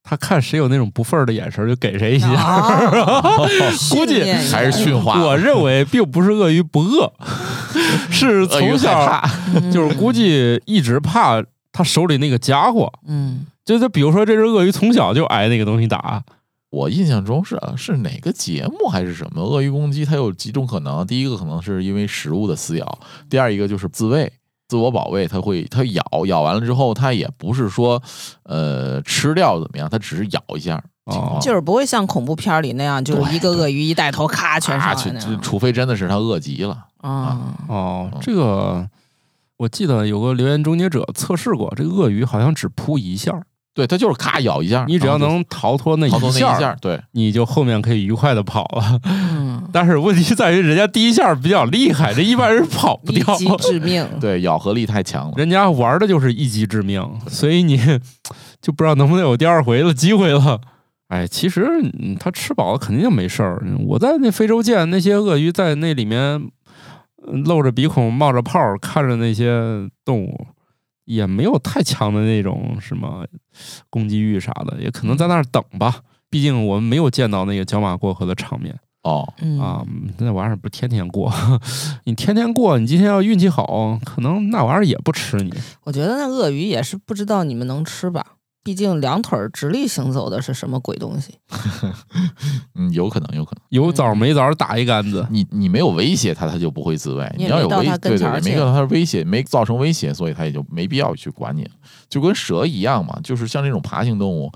[0.04, 2.30] 他看谁有那种不忿儿的眼神就给谁一下。
[2.30, 2.92] 啊
[3.90, 5.20] 估计还是驯化。
[5.24, 7.12] 我认为并不是鳄鱼不饿，
[8.12, 9.22] 是从小
[9.74, 12.92] 就是估计一直怕他手里那个家伙。
[13.08, 16.24] 嗯，就就比如说这只鳄鱼从小就挨那个东西打，
[16.70, 19.42] 我印象中是啊是哪个节目还是什么？
[19.42, 23.00] 鳄鱼攻击它有几种可能，第一个可能是因为食物的撕咬，
[23.30, 24.32] 第二一个就是自卫。
[24.70, 28.04] 自我保卫，它会它咬咬完了之后，它也不是说，
[28.44, 35.42] 呃，吃掉怎么样，它只是咬一下，哦就是不会像恐怖片里那样，就是一个鳄鱼一带头咔全啊，去就上来那样。
[35.42, 38.86] 除非真的是它饿极了，啊，哦嗯，这个
[39.56, 43.46] 我记得有个留言终结者测试过，这个鳄鱼好像只扑一下儿，
[43.78, 49.00] 对，它就是咔咬一下，你只要能逃脱那逃脱那下儿，一下，对，你就后面可以愉快的跑了。
[49.04, 53.36] 嗯， 但是问题在于人家第一下比较厉害，这一般人跑不掉。
[53.36, 54.04] 一击致命。
[54.20, 55.34] 对，咬合力太强了。
[55.38, 57.78] 人家玩的就是一击致命，所以你
[58.60, 60.60] 就不知道能不能有第二回的机会了。
[61.10, 61.68] 哎，其实
[62.00, 63.64] 嗯它吃饱了肯定就没事儿。
[63.86, 66.20] 我在那非洲见那些鳄鱼在那里面
[67.24, 70.48] 呃露着鼻孔冒着泡儿看着那些动物，
[71.08, 73.26] 也没有太强的那种什么
[73.90, 76.02] 攻击欲啥的，也可能在那儿等吧。
[76.30, 79.86] 毕竟我们没有见到那个角马过河的场面哦，嗯啊，
[80.18, 81.34] 那玩意儿不天天过，
[82.04, 85.54] 你天天过，你今天要运气好，可能那玩意儿也不吃你。
[85.86, 88.26] 我觉得那鳄鱼也是不知道你们能吃吧，
[88.68, 91.36] 毕竟两腿儿直立行走的是什么鬼东西？
[92.76, 93.62] 嗯，有可能，有可能。
[93.70, 97.34] 有枣没枣打一杆子，你你没有威胁它，它就不会自卫。
[97.38, 101.66] 你要有威，对对没到它威胁，没造成威胁，所以它也就没必要去管你。
[102.10, 104.52] 就跟蛇一样嘛，就是像这种爬行动物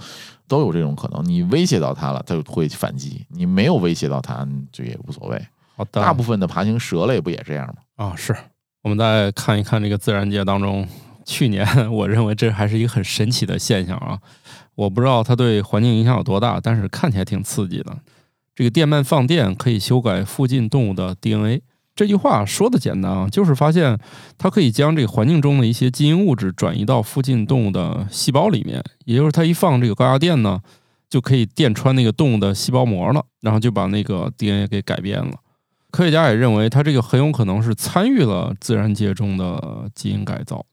[0.45, 5.41] 都有这种可能，你威胁到它了，它就会反击；你没有威胁到它，就也无所谓。
[5.77, 8.07] 好的，大部分的爬行蛇类不也这样吗？
[8.07, 8.35] 啊，是
[8.83, 10.85] 我们再看一看这个自然界当中，
[11.25, 14.19] 去年我认为这还是一个很神奇的现象啊。
[14.75, 17.97] 我不知道它对环境影响有多大，但是看起来挺刺激的。
[18.55, 21.61] 这个电鳗放电可以修改附近动物的 DNA。
[21.93, 23.99] 这句话说的简单啊，就是发现
[24.37, 30.61] 它可以将这个环境中的一些基因物质转移到附近动物的细胞里面，也就是它一放这个高压电呢，
[31.09, 35.33] 就可以电穿那个动物的细胞膜了，然后就把那个 DNA 给改变了。
[35.91, 40.65] 科学家也认为，它这个很有可能是参与了自然界中的基因改造，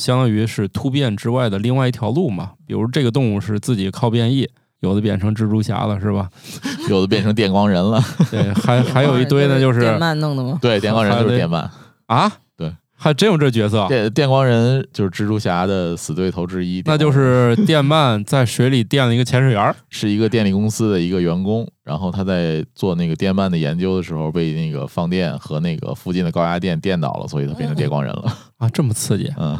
[0.00, 2.52] 相当于是突变之外的另外一条路嘛。
[2.66, 4.48] 比如这个动物是自己靠变异，
[4.80, 6.28] 有的变成蜘蛛侠了，是吧？
[6.88, 10.58] 有的变成电光人了，对，还还有一堆呢，就是电鳗弄的吗？
[10.62, 11.68] 对，电光人就是电鳗。
[12.06, 28.36] 啊，对，还真有这角色，电电光人就是蜘蛛侠的死对头之一，那就是电鳗在水里电了一个潜水员，是一个电力公司的一个员工，然后他在做那个电鳗的研究的时候，被那个放电和那个附近的高压电电倒了，所以他变成电光人了。
[28.58, 29.56] 啊，这么刺激，嗯，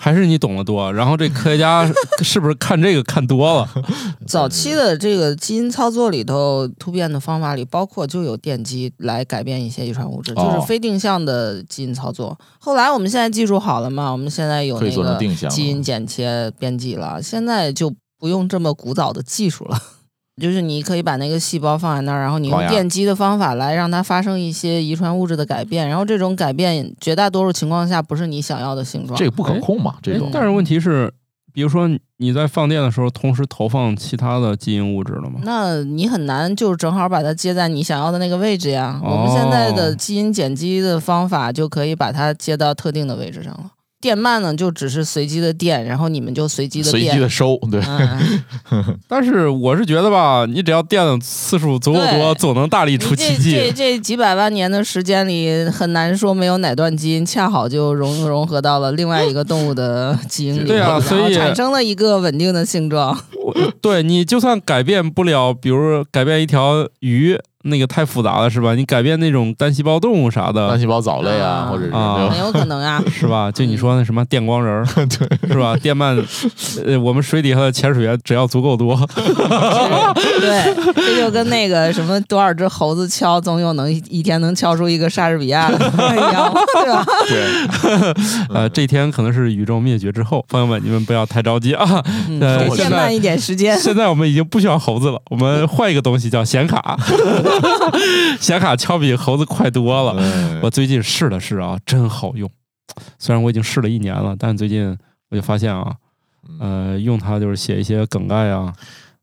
[0.00, 0.92] 还是你懂得多。
[0.92, 1.84] 然后这科学家
[2.22, 3.68] 是不是看这个看多了？
[4.28, 12.38] 早期的这个基因操作里头，突变的方法里包括就有电机来改变一些遗传物质，哦就是非定向的基因操作。
[12.60, 19.82] 后来我们现在技术好了嘛，我们现在有那个定向基因剪切编辑了，现在就不用这么古早的技术了。
[20.38, 29.18] 就是你可以把那个细胞放在那儿，然后你用电击的方法来让它发生一些遗传物质的改变，然后这种改变绝大多数情况下不是你想要的形状。
[29.18, 30.30] 这个不可控嘛，这种。
[30.32, 31.12] 但是问题是，
[31.52, 35.40] 比如说你在放电的时候，同时投放其他的基因物质了吗？
[35.42, 39.00] 那你很难就正好把它接在你想要的那个位置呀。
[39.02, 43.70] 哦我们现在的基因剪辑的方法就可以把它接到特定的位置上了。
[44.00, 47.00] 电鳗呢，就只是随机的电，然后你们就随机的随。
[47.00, 47.80] 机的收，对，
[48.70, 53.72] 嗯， 但是我是觉得吧，你只要电的次数足够多，总能大力出奇这这迹。
[53.74, 63.18] 这几百万年的时间里，很难说没有哪段基因恰好就融融合到了另外一个动物的 基因里，对啊所以产生了一个稳定的性状。
[63.80, 67.36] 对你就算改变不了，比如改变一条鱼，
[67.68, 68.74] 那个太复杂了，是吧？
[68.74, 73.02] 你改变那种单细胞动物啥的，单细胞藻类啊，啊或者是啊很有可能啊。
[73.10, 73.50] 是吧？
[73.50, 75.76] 就你说那什么电光人儿， 对，是吧？
[75.76, 76.22] 电鳗，
[76.84, 78.96] 呃，我们水底下的潜水员只要足够多，
[80.40, 86.52] 对， 这就跟那个什么多少只猴子敲，总有能一一天能敲出一个莎士比亚的一样，
[86.84, 87.04] 对吧？
[87.28, 88.14] 对，
[88.54, 92.02] 呃，这天可能是宇宙灭绝之后，朋友们，你们不要太着急啊。
[92.28, 93.78] 嗯，呃给我现在先慢一点时间。
[93.78, 96.98] 现在我们已经不需要猴子了，我们换一个东西叫显卡，
[98.40, 100.20] 显卡敲比猴子快多了。
[100.22, 102.50] 嗯我最近试了试啊，真好用。
[103.18, 104.96] 虽然我已经试了一年了，但最近
[105.30, 105.94] 我就发现啊，
[106.58, 108.72] 呃，用它就是写一些梗概啊，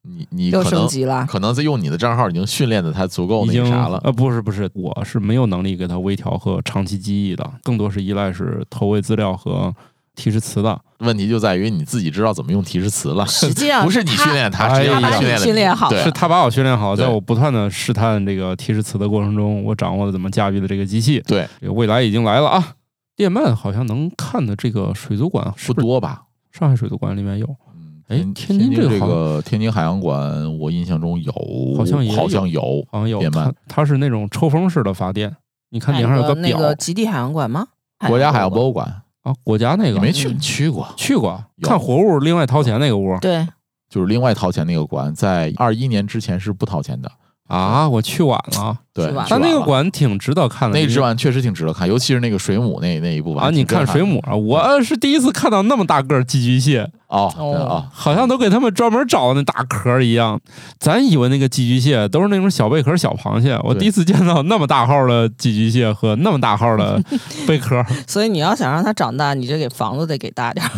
[0.04, 4.00] 你你又可能升级了，可能在用你的账号已经训练的它足够已经那个啥了。
[4.04, 9.74] 呃，不是不是，我是没有能力给它微调和长期记忆的，更多是依赖是投喂资料和
[10.15, 10.80] 提示词的。
[10.99, 21.21] 问题就在于你自己知道怎么用提示词了， 实际上不是你训练它，哎是呀他训练的训练好对是他把我训练好，在我不断的试探这个提示词的过程中，我掌握了怎么驾驭的这个机器。
[21.28, 22.75] 对，这个未来已经来了啊！
[23.15, 26.23] 电鳗好像能看的这个水族馆不多吧？
[26.51, 31.34] 上海水族馆里面有，嗯哎天天津津这这个天津海洋馆，我印象中有，
[31.78, 35.36] 好像也有好像有，好像有电鳗它，是那种抽风式的发电。
[35.71, 37.67] 你看顶上有个那表个极地海洋馆吗？
[38.08, 40.33] 国家海洋博物馆，啊，国家那个没去？
[40.38, 40.88] 去过？
[40.95, 43.45] 去过看活物，另外掏钱那个屋对，
[43.89, 47.11] 就是另外掏钱那个馆，在二一年之前是不掏钱的。
[47.47, 48.77] 啊，我去晚了。
[48.91, 50.73] 对，是吧但那个馆挺值得看的。
[50.75, 60.39] 那个你之晚确实挺值得看，尤其是那个水母那那一部分啊，你看水母啊，我是第一次看到那么大个儿寄居蟹，哦哦好像都给他们专门找那大壳儿一样。
[60.79, 66.99] 咱以为那个寄居蟹都是那种小贝壳、小螃蟹，我第一次见到那么大号的寄居蟹和那么大号的
[67.45, 67.84] 贝壳。
[68.08, 70.71] 所以你要想让它长大，你就给房子得给大点儿。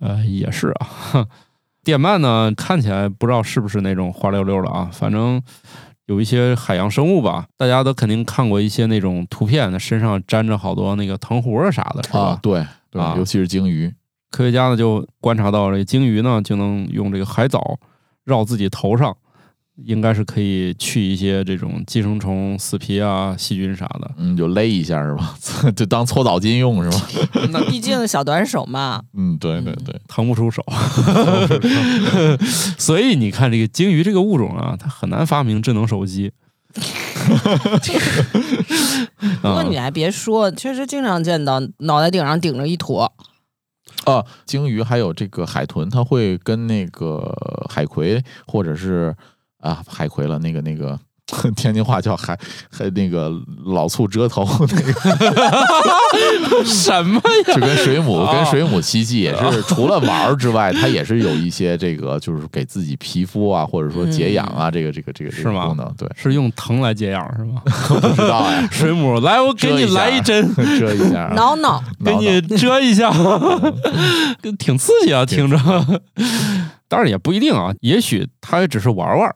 [0.00, 0.86] 呃，也是啊。
[1.12, 1.26] 哼
[1.84, 5.42] 电鳗呢，看起来不知道是不是那种滑溜溜的啊，反正
[6.12, 12.20] 有一些海洋生物吧，大家都肯定看过一些那种图片，那身上粘着好多那个藤壶啊啥的，是吧？
[12.20, 13.90] 啊，对对啊，尤其是鲸鱼，
[14.30, 17.78] 科学家呢就观察到，这鲸鱼呢就能用这个海藻
[18.24, 19.16] 绕自己头上，
[19.76, 24.10] 应该是可以去一些这种寄生虫、死皮啊、细菌啥的。
[24.18, 25.34] 嗯，就勒一下是吧？
[25.74, 27.48] 就当搓澡巾用是吧？
[27.50, 29.02] 那毕竟小短手嘛。
[29.16, 30.64] 嗯，对对对，腾不出手，
[32.78, 36.32] 所以你看这个鲸鱼这个物种啊，它很难发明智能手机。
[39.40, 43.12] 不过你还别说，确实经常见到脑袋顶上顶着一坨。
[44.04, 47.32] 啊，鲸鱼还有这个海豚，它会跟那个
[47.68, 49.14] 海葵或者是
[49.62, 51.00] 啊海葵了，那个那个。
[51.56, 52.38] 天津话叫还
[52.70, 53.32] 还那个
[53.64, 54.92] 老醋遮头那个
[56.62, 57.14] 什么
[57.48, 57.54] 呀？
[57.54, 65.68] 就跟水母跟水母嬉戏也是除了玩儿之外，它也是有一些这个就是给自己皮肤啊或者说解痒啊这个这个这个是吗？
[65.68, 67.62] 功能对，是用藤来解痒是吗？
[67.64, 68.68] 不知道呀。
[68.70, 73.10] 水母来，我给你来一针， 遮一下，挠挠，给你遮一下，
[74.58, 75.56] 挺刺激啊，听着。
[76.88, 79.34] 当然也不一定啊，也许他也只是玩玩。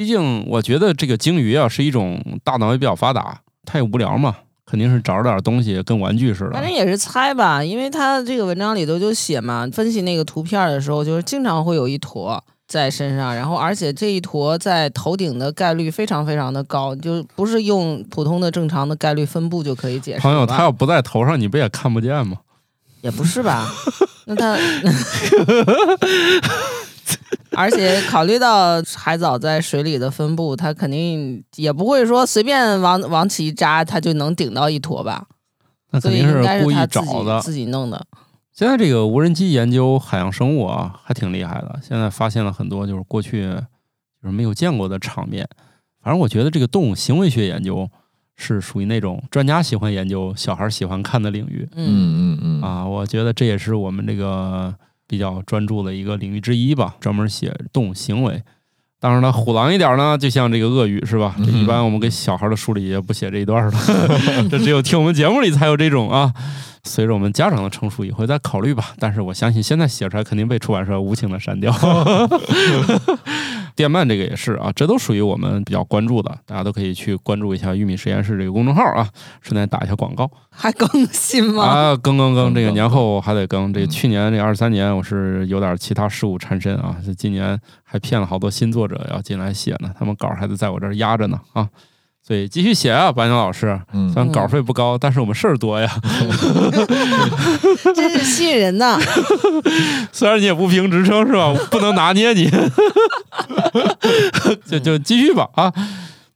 [0.00, 4.34] 毕竟，我觉得这个鲸鱼啊是一种大脑也比较发达，它也无聊嘛，
[4.64, 6.52] 肯定是找着点东西跟玩具似的。
[6.52, 20.20] 反正也是猜吧，因为他这个文章里头就写嘛，分析那个图片的时候，就是经常会有一坨在身上，然后而且这一坨在头顶的概率非常非常的高，就不是用普通的正常的概率分布就可以解释。
[20.22, 22.38] 朋友，他要不在头上，你不也看不见吗？
[23.02, 23.70] 也不是吧？
[24.24, 24.56] 那他。
[27.56, 35.26] 而且考虑到海藻在水里的分布，它肯定也不会说随便往往起一扎，它就能顶到一坨吧？
[35.90, 38.06] 那肯定是故意找的，自己弄的。
[38.52, 41.80] 现在这个无人机研究海洋生物啊，还挺厉害的。
[41.82, 43.42] 现在发现了很多就是过去
[44.22, 45.48] 就是没有见过的场面。
[46.02, 47.88] 反正我觉得这个动物行为学研究
[48.36, 51.68] 是属于那种专家喜欢研究、小孩喜欢看的领域。
[51.74, 54.74] 嗯嗯嗯啊，我觉得这也是我们这个。
[55.10, 58.40] 比较专注的一个领域之一吧，专门写动物行为。
[59.00, 61.34] 当然了，虎狼一点呢，就像这个鳄鱼是吧？
[61.38, 63.72] 这一般我们给小孩的书里也不写这一段了，
[64.48, 66.32] 这只有听我们节目里才有这种啊。
[66.84, 68.92] 随着我们家长的成熟，也会再考虑吧。
[68.98, 71.72] 但是我相信现在写出来肯定被出版社无情的删掉。
[73.76, 79.08] 电鳗这个也是啊，这都属于我们比较关注的，大家都可以去关注一下玉米实验室这个公众号啊。
[79.40, 81.64] 顺便打一下广告，还更新吗？
[81.64, 83.72] 啊，更更更，这个年后还得更。
[83.72, 91.68] 这去年这二三年我是有点其他事务缠身啊，这今年还骗了好多新作者要进来写呢，他们稿还得在我这儿压着呢啊。
[92.30, 93.76] 所以继续写啊，白鸟老师。
[93.92, 95.90] 虽然稿费不高，但是我们事儿多呀。
[97.92, 98.96] 真是吸引人呐！
[100.12, 101.52] 虽然你也不评职称是吧？
[101.72, 102.48] 不能拿捏你。
[104.64, 105.72] 就就继续吧啊！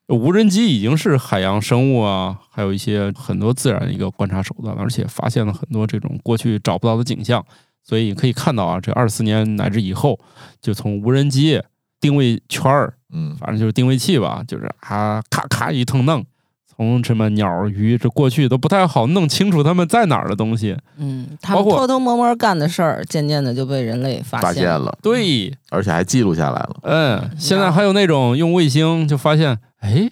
[0.08, 7.40] 无人机已经是海洋生物啊，还有一些很多自然一个观察手段，而且发现了很多这种过去找不到的景象。
[7.84, 10.18] 所以可以看到啊，这二四年乃至以后，
[10.60, 11.62] 就从无人机。
[12.00, 16.24] 定位圈儿，嗯，反正就是定位器吧，就是啊，咔咔一通弄，
[16.76, 30.10] 从什么鸟鱼，这过去都不太好弄清楚他们在哪儿的东西，嗯，他们偷偷摸摸干的事儿，渐渐的就被人类发现了，对，而且还记录下来了，嗯，现在还有那种用卫星就发现，哎，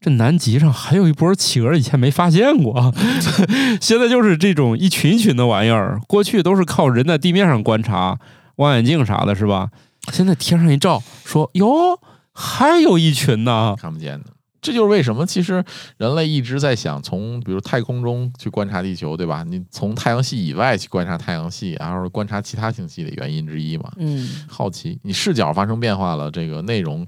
[0.00, 2.92] 这南极上还有一波企鹅，以前没发现过，
[3.80, 8.18] 现在就是这种一群一群的玩意儿，过去都是靠人在地面上观察，
[8.56, 9.70] 望远镜啥的，是吧？
[10.10, 11.98] 现在天上一照，说哟，
[12.32, 14.26] 还有一群呢，看不见的。
[14.60, 15.64] 这就是为什么其实
[15.96, 19.42] 人类一直在想从比如太空中去观察地球，对吧？
[19.42, 23.90] 你从太阳系以外去观察太阳系，然后观察其他星系的原因之一嘛。
[23.96, 27.04] 嗯，好奇，你视角发生变化了，这个内容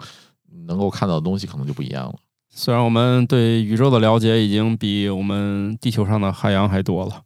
[0.67, 2.15] 能够看到的东西可能就不一样了。
[2.53, 7.23] 虽然我们对宇宙的了解已经比我们地球上的海洋还多了，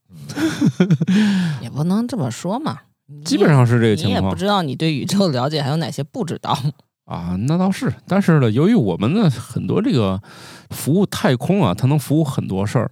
[1.63, 2.81] 也不能这么说嘛。
[3.25, 4.21] 基本上是这个情况。
[4.21, 6.55] 你也不知道你对宇宙了解还有哪些不知道
[7.09, 7.37] 啊？
[7.41, 10.21] 那倒是，但是呢，由于我们的很多这个
[10.71, 12.91] 服务太空啊，它能服务很多事儿，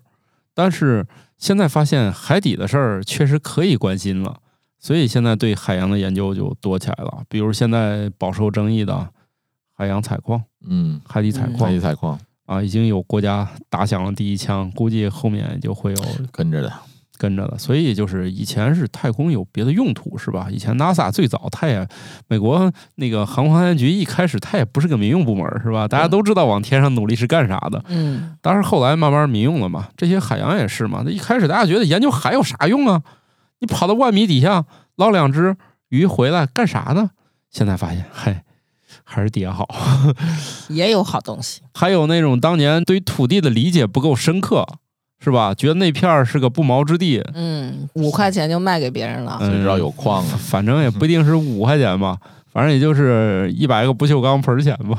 [0.54, 4.38] 但是现在发现海底的事儿确实可以关心了，
[4.78, 7.22] 所以现在对海洋的研究就多起来了。
[7.28, 9.10] 比如现在饱受争议的
[9.74, 16.02] 海洋采矿，嗯，海底采矿，海底采矿啊，已经有国家打响了第一枪，估计后面就会有
[16.32, 16.72] 跟着的。
[17.18, 20.48] 跟着了，所以就是以前是太空有别的用途，是吧？
[20.50, 21.86] 以前 NASA 最早，它也
[22.28, 25.88] 美国那个航空航天局一开始它也不是个民用部门，是吧？
[25.88, 28.36] 大家都知道往天上努力是干啥的，嗯。
[28.40, 31.02] 但是后来慢慢民用了嘛，这些海洋也是嘛。
[31.04, 33.02] 那一开始大家觉得研究海有啥用啊？
[33.60, 34.64] 你跑到万米底下
[34.96, 35.56] 捞两只
[35.88, 37.10] 鱼回来干啥呢？
[37.50, 38.40] 现在发现，嘿，
[39.02, 39.66] 还是底下好，
[40.68, 41.62] 也有好东西。
[41.72, 44.66] 还有那种当年对于土地的理解不够深刻。
[45.26, 45.52] 是吧？
[45.54, 49.36] 觉得那片儿是个不毛之地，嗯，五块钱就卖给别人了。
[49.40, 50.34] 谁知道有矿啊？
[50.38, 52.16] 反正也不一定是五块钱吧。
[52.52, 54.96] 反正也就是一百个不锈钢盆钱吧。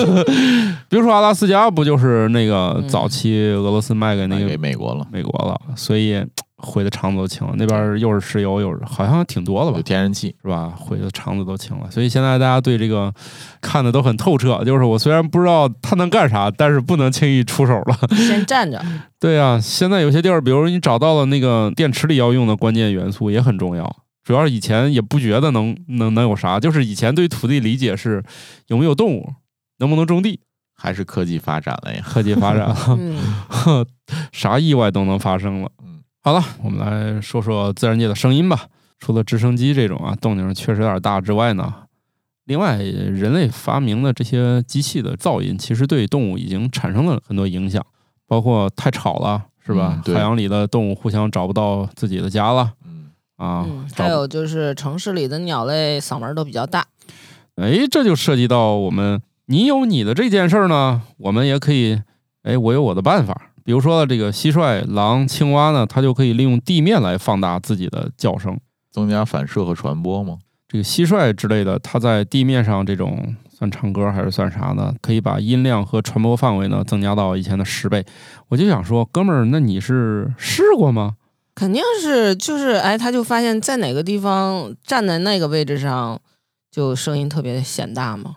[0.88, 6.22] 比如说阿拉斯加，不就是那个早期俄罗斯卖给那卖个给美国了，美国了，所以
[6.58, 7.54] 毁的肠子都青了。
[7.56, 9.82] 那边又是石油，又是好像挺多的吧有？
[9.82, 10.34] 天然气。
[10.42, 10.72] 是吧？
[10.76, 11.90] 毁的肠子都青了。
[11.90, 13.12] 所以现在大家对这个
[13.60, 14.62] 看的都很透彻。
[14.64, 17.98] 就是我虽然不知道它能干啥，但是不能轻易出手了。
[18.16, 18.82] 先站着，
[19.20, 23.96] 对啊，现在有些地儿，比如你找到了那个电池里要用的关键元素，也很重要。
[24.24, 28.22] 主要是以前也不觉得能能能有啥，就是以前对土地理解是
[28.66, 29.32] 有没有动物，
[29.78, 30.40] 能不能种地，
[30.74, 32.02] 还是科技发展了呀。
[32.04, 33.16] 科技发展了，嗯，
[34.32, 35.70] 啥意外都能发生了。
[36.24, 38.66] 嗯，好了，我们来说说自然界的声音吧。
[38.98, 41.72] 除了直升机这种啊动静确实有点大之外呢，
[42.46, 47.84] 另外人类发明的这些机器的噪音，其实对动物已经产生了很多影响，
[48.26, 50.02] 包括太吵了，是吧？
[50.04, 53.64] 嗯海洋里的动物互相找不到自己的家了嗯，啊。
[53.68, 56.84] 嗯，还有就是城市里的鸟类嗓门都比较大，
[57.54, 62.02] 哎，这就涉及到我们你有你的这件事儿呢，我们也可以，
[62.42, 63.47] 哎，我有我的办法。
[63.68, 68.58] 比如说这个蟋蟀、狼、青蛙呢，它就可以利用地面来放大自己的叫声。
[68.90, 70.38] 增加反射和传播吗？
[70.66, 74.94] 这个蟋蟀之类的，它在地面上这种算唱歌还是算啥呢？
[75.02, 78.06] 可以把音量和传播范围呢增加到以前的十倍。
[78.48, 81.16] 我就想说，哥们儿，那你是试过吗？
[81.54, 86.18] 肯定是就是哎，他就发现在哪个地方站在那个位置上，
[86.70, 88.36] 就声音特别显大嘛。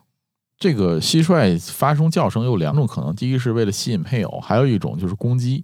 [0.62, 5.64] 这个蟋蟀发出叫声有两种可能，第一是为了吸引配偶，还有一种就是攻击、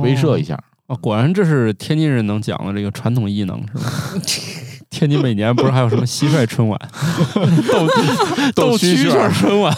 [0.00, 0.56] 威慑一下。
[0.86, 3.92] 哦，果然这是天津人能讲的这个传统艺能是吧？
[4.90, 6.78] 天津每年不是还有什么蟋蟀春晚、
[7.34, 7.88] 斗
[8.70, 9.74] 斗蛐蛐春晚？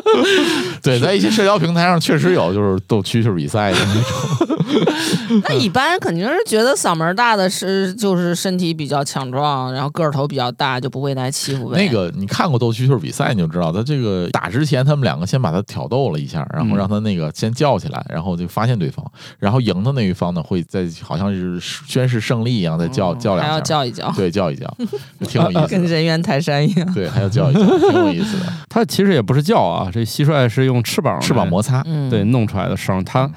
[0.80, 4.55] 对，在一些社交平台上确实有就是斗蛐蛐比赛的那种。
[5.48, 11.78] 那一般肯定是觉得嗓门大的是就是身体比较强壮，然后个儿头比较大，就不会来欺负呗。
[11.78, 19.04] 那个你看过斗蛐蛐比赛，你就知道，他这个打之前，他们两个先把他挑逗了一下，然后嗯让他那个先叫起来，然后就发现对方，
[19.38, 24.66] 然后赢的那一方呢，会在好像是宣誓胜利一样，再叫、嗯叫两下，叫一叫，对，叫一叫，
[25.26, 25.86] 挺有意思跟。
[25.86, 26.92] 人猿泰山一样。
[26.92, 28.52] 对，还要叫一叫，挺有意思的。
[28.68, 33.02] 它其实也不是叫啊，这蟋蟀是用翅膀翅膀摩擦，嗯，对弄出来的声儿。
[33.04, 33.30] 它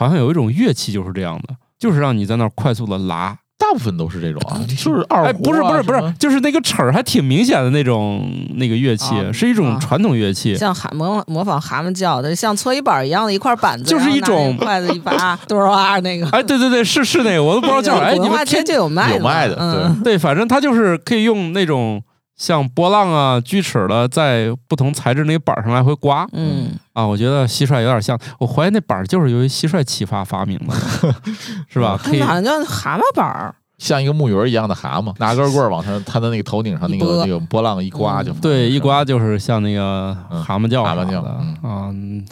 [0.00, 3.36] 好像有一种乐器就是这样的，就是让你在那儿快速的拉。
[3.58, 10.56] 大部分都是这种啊，就是二胡、啊哎，不是不是不是，就是那个齿儿还挺明显的那种那个乐器，啊是一种啊传统乐器。
[10.56, 16.26] 像蛤模模仿蛤蟆叫的，像搓衣板一样的一块板子，就是一种那筷子一拔，多少啊那个。
[16.30, 18.06] 哎，对对对，是是那个，我都不知道叫啥。
[18.06, 22.02] 哎，你们天就有卖有卖的嗯，对，反正它就是可以用那种
[22.40, 27.06] 像波浪啊、锯齿的，在不同材质那个板儿上来回刮嗯，啊。
[27.06, 30.74] 我觉得蟋蟀有点像，我怀疑那板儿就是由于蟋蟀启发发明的，
[31.68, 32.00] 是吧？
[32.02, 41.28] 可好像叫蛤蟆板儿，像一个木鱼儿一样的蛤蟆，拿根棍儿往它它的那个头顶上那个那个波浪一刮嗯就对，一刮就是像那个嗯蛤蟆叫蛤蟆叫啥的
[41.68, 41.90] 啊。
[41.92, 42.24] 嗯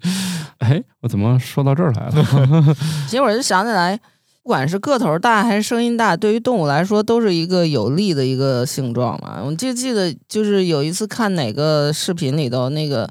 [0.60, 2.64] 哎，我怎么说到这儿来了？
[3.06, 3.98] 其实我就想起来，
[4.42, 9.40] 不管是个头大还是声音大，对于动物来说都是一个有利的一个性状嘛。
[9.44, 13.08] 我就记得就是有一次看哪个视频里头，那个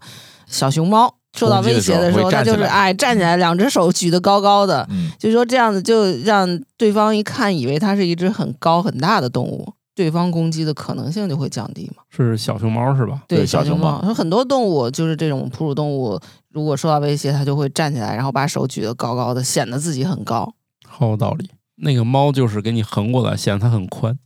[0.47, 12.01] 小熊猫受到威胁的时候，它就是哎站起来，两只手举得高高的，嗯，就说这样子就让对方一看以为它是一只很高很大的动物，对方攻击的可能性就会降低嘛。
[12.09, 13.21] 是小熊猫是吧？
[13.27, 16.19] 对小小熊猫说很多动物就是这种哺乳动物，
[16.51, 20.51] 如果受到威胁，它就会站起来，然后把手举得高高的，显得自己很高。
[20.89, 21.49] 好有道理。
[21.81, 24.17] 那个猫就是给你横过来，显得它很宽。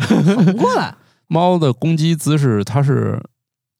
[0.00, 0.94] 横过来
[1.28, 3.22] 猫的攻击姿势，它是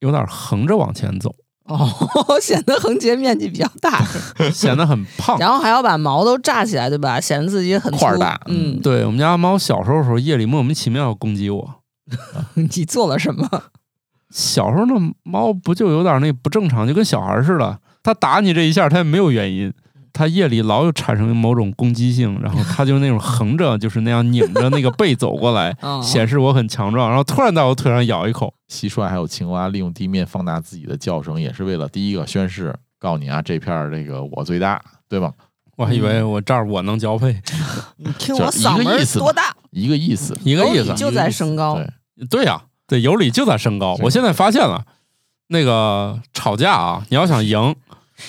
[0.01, 1.35] 有点横着往前走，
[1.65, 1.89] 哦，
[2.41, 4.05] 显得横截面积比较大，
[4.53, 5.37] 显得很胖。
[5.39, 7.21] 然后还要把毛都炸起来，对吧？
[7.21, 11.75] 显得自己很粗块大嗯，对我们家猫小时候的时候，夜里莫名其妙要攻击我。
[12.55, 13.49] 你做了什么？
[14.31, 14.95] 小时候那
[15.25, 17.81] 猫不就有点那不正常，就跟小孩似的。
[18.03, 19.73] 它打你这一下，它也没有原因。
[20.13, 28.53] 它夜里老有产生某种攻击性，然后它就那种横着，就是那样拧着那个背走过来，哦 显示我很强壮，然后突然在我腿上咬一口。
[28.71, 35.33] 蟋蟀还有青蛙利用地面放大自己的叫声，也是为了第一个宣誓，告诉你啊，这片儿这个我最大，对吧？
[35.77, 37.41] 我还以为我这儿我能交配，
[37.99, 39.55] 你听就我嗓门一个意思嘛多大？
[39.71, 40.37] 一个意思。
[40.43, 40.93] 一个意思。
[40.95, 41.77] 就在升高。
[41.77, 43.97] 对，对呀、对，有理就在升高。
[44.03, 44.85] 我现在发现了，
[45.47, 47.75] 那个吵架啊，你要想赢，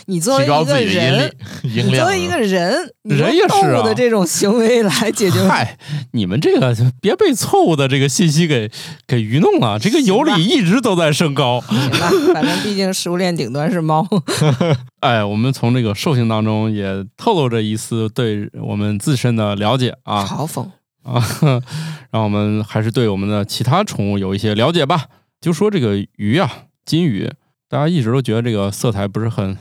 [0.05, 1.35] 你作为一个人。
[1.63, 5.77] 你作为一个人，你用人也是动物啊的这种行为来解决嗨，
[6.13, 8.69] 你们这个别被错误的这个信息给
[9.07, 9.77] 给愚弄了。
[9.79, 11.59] 这个有理一直都在升高。
[11.61, 14.07] 反正毕竟食物链顶端是猫。
[15.01, 20.67] 哎，我们从这个兽性当中也透露着一丝对我们自身的了解啊嘲讽，
[21.03, 21.23] 啊，
[22.11, 25.05] 让我们还是对我们的其他宠物有一些了解吧。
[25.39, 26.51] 就说这个鱼啊，
[26.85, 27.31] 金鱼，
[27.69, 29.57] 大家一直都觉得这个色彩不是很，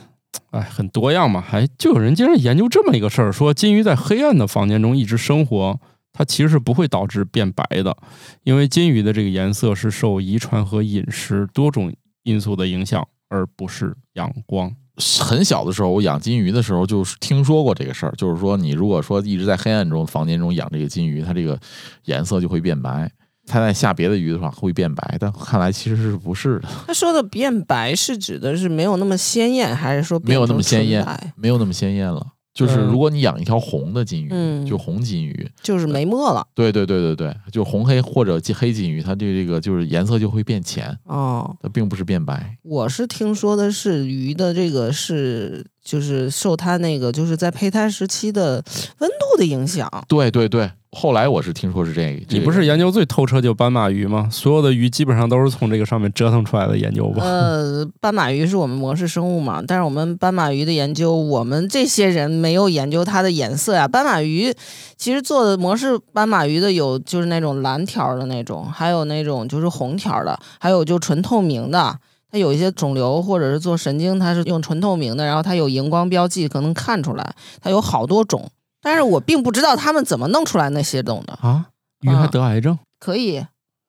[0.51, 5.79] 哎，很多样嘛，还就有人竟然研究这么一个事儿，说金鱼在黑暗的房间中一直生活，
[6.11, 7.95] 它其实是不会导致变白的，
[8.43, 14.75] 因为金鱼的这个颜色是受遗传和饮食多种因素的影响，而不是阳光。
[15.21, 21.59] 很小的时候，我养金鱼的时候，就听说过这个事儿，就是说你如果说一直在黑暗中房间中养这个金鱼，它这个
[22.05, 23.09] 颜色就会变白。
[23.49, 26.69] 它在下别的鱼的话会变白，但看来其实是不是的。
[26.85, 31.05] 他说的变白是指的是没有那么鲜艳，还是说没有那么鲜艳？
[31.35, 32.25] 没有那么鲜艳了。
[32.51, 41.55] 就是如果你养一条红的金鱼，嗯就红金鱼，就是没墨了对对对对对，就红黑或者黑金鱼，它对这个就是颜色就会变浅，哦。
[41.61, 42.57] 它并不是变白。
[42.63, 48.61] 我是听说的是鱼的这个是就是受它那个就是在胚胎时期的
[48.97, 49.89] 温度的影响。
[50.09, 54.27] 对对对，后来我是听说是这个，你不是研究最透彻就斑马鱼吗？
[54.31, 57.23] 所有的鱼基本上都是从这个上面折腾出来的研究吧？
[57.23, 63.87] 呃，斑马鱼是我们模式生物嘛，但是我们斑马鱼的研究，我们这些人没有研究它的颜色呀。
[63.87, 64.51] 斑马鱼
[64.97, 71.99] 其实做的模式斑马鱼的有就是那种蓝条的那种，还有那种就是红条的，还有就纯透明的。
[72.31, 77.35] 它有一些肿瘤或者是做神经，它是用纯透明的，然后它有荧光标记，可能看出来。
[77.59, 78.47] 它有好多种，
[78.81, 81.33] 但是我并不知道他们怎么弄出来那些种的。
[81.41, 81.65] 啊，
[82.01, 82.77] 鱼还得癌症？
[82.99, 83.45] 可以，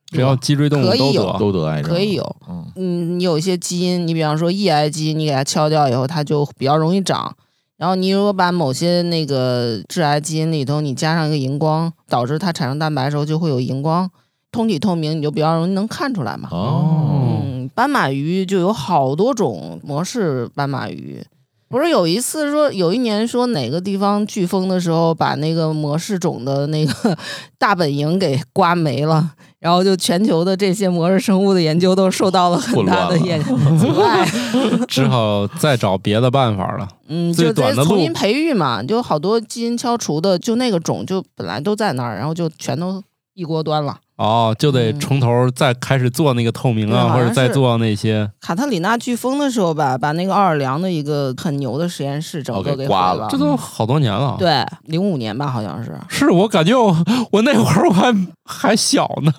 [0.06, 1.38] 只要脊椎动物可以有都得。
[1.38, 2.36] 都得癌症，可以有。
[2.48, 7.36] 嗯，嗯，你有一些基因，你比方说抑癌基因，你给它敲掉以后，它就比较容易长。
[7.76, 14.10] 然后你如果把某些那个致癌基因里头，你加上一个荧光，导致它产生蛋白的时候就会有荧光，
[14.52, 16.48] 通体透明，你就比较容易能看出来嘛。
[16.50, 21.24] 哦，嗯，斑马鱼就有好多种模式斑马鱼。
[21.70, 27.16] 不是有一次说，有一年说哪个地方飓风的时候，把那个模式种的那个
[27.58, 33.40] 大本营给刮没了，然后就全球的这些模式生物的研究都受到了很大的混乱了研
[33.78, 34.28] 阻碍。
[34.88, 36.88] 只好再找别的办法了。
[37.06, 43.00] 嗯，就短的路重新培育嘛，就好多基因敲除的，就那个种就本来都在那儿，然后就全都
[43.40, 43.96] 一锅端了。
[44.16, 48.30] 哦，就得嗯从头再开始做那个透明啊，或者再做那些。
[48.38, 55.98] 卡特里娜飓风的时候吧，把那个奥尔良的一个很牛的实验室整哦个给刮了这都好多年了。，对，零五年吧，好像是。
[56.10, 56.94] 是我感觉我
[57.32, 58.14] 我那会儿我还
[58.44, 59.32] 还小呢，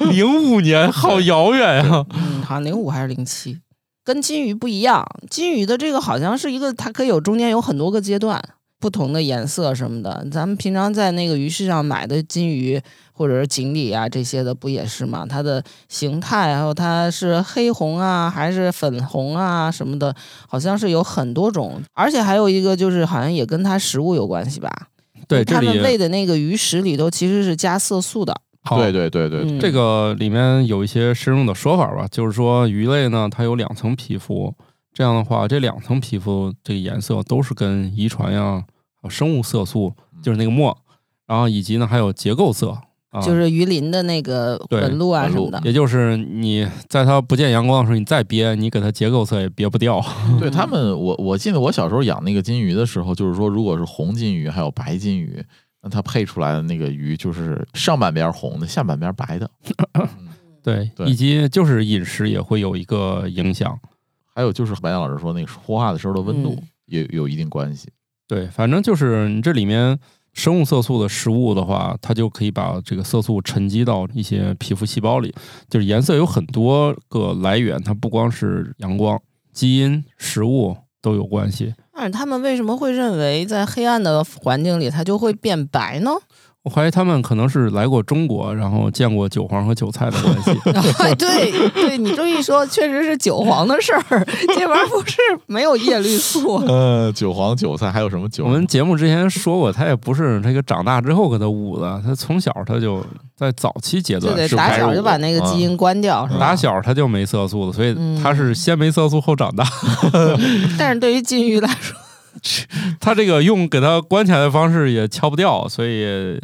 [0.10, 3.58] 零五年好遥远呀、嗯，好像零五还是零七，
[4.02, 5.06] 跟金鱼不一样。
[5.28, 8.42] 金鱼的这个好像是一个，它可以有中间有很多个阶段，
[8.80, 10.26] 不同的颜色什么的。
[10.30, 12.80] 咱们平常在那个鱼市上买的金鱼，
[13.12, 15.26] 或者是锦鲤啊这些的，不也是吗？
[15.28, 20.14] 它的形态，还有它是黑红啊，还是粉红啊什么的，
[20.48, 21.80] 好像是有很多种。
[21.94, 24.70] 而且还有一个就是，好像也跟它食物有关系吧？
[25.26, 28.34] 对，这他们喂里的那个鱼食里头其实是加色素的。
[28.62, 34.54] 好对对对对，嗯这个里面有一些深入的说法吧，就是说鱼类呢，它有两层皮肤，
[34.98, 38.64] 这样的话，这两层皮肤这个颜色都是跟遗传呀、
[39.00, 40.76] 还有生物色素，就是那个墨，
[41.24, 42.76] 然后以及呢还有结构色，
[43.10, 50.04] 啊、就是鱼鳞的那个纹路啊什么的，也就是你在它不见阳光的时候，你再憋，你给它结构色也憋不掉。
[50.40, 55.40] 对 他们，我我记得我小时候养那个金鱼的时候，就是说，如果是红金鱼还有白金鱼，
[55.80, 59.48] 那它配出来的那个鱼就是上半边红的，下半边白的。
[59.94, 60.08] 嗯
[60.60, 63.78] 对，对以及就是饮食也会有一个影响。
[64.38, 67.88] 还有就是白杨老师说那个孵化的时候的温度嗯也有一定关系。
[68.28, 69.98] 对，反正就是你这里面
[70.32, 75.34] 生物色素的食物的话，它就可以把这个色素沉积到一些皮肤细胞里。
[75.68, 79.20] 就是颜色有很多个来源，它不光是阳光、
[79.52, 81.74] 基因、食物都有关系。
[81.92, 86.12] 但是他们为什么会认为在黑暗的环境里它就会变白呢？
[86.64, 90.50] 我怀疑他们可能是来过中国，然后见过韭黄和韭菜的关系。
[90.98, 96.56] 哎， 对对，你这么一说，确实是韭黄的事儿，这玩意儿不是没有叶绿素。
[96.66, 98.44] 呃，韭黄、韭菜还有什么韭？
[98.44, 103.02] 我们节目之前说过，他也不是这个长大之后给他捂的，他从小他就
[103.36, 106.40] 在早期阶就段对打小就把那个基因关掉，是吧？
[106.40, 109.64] 打小他就没色素的，所以嗯他是先没色素后长大。
[110.76, 111.96] 但是对于金鱼来说，
[113.00, 116.40] 他这个用给它关起来的方式也敲不掉，所以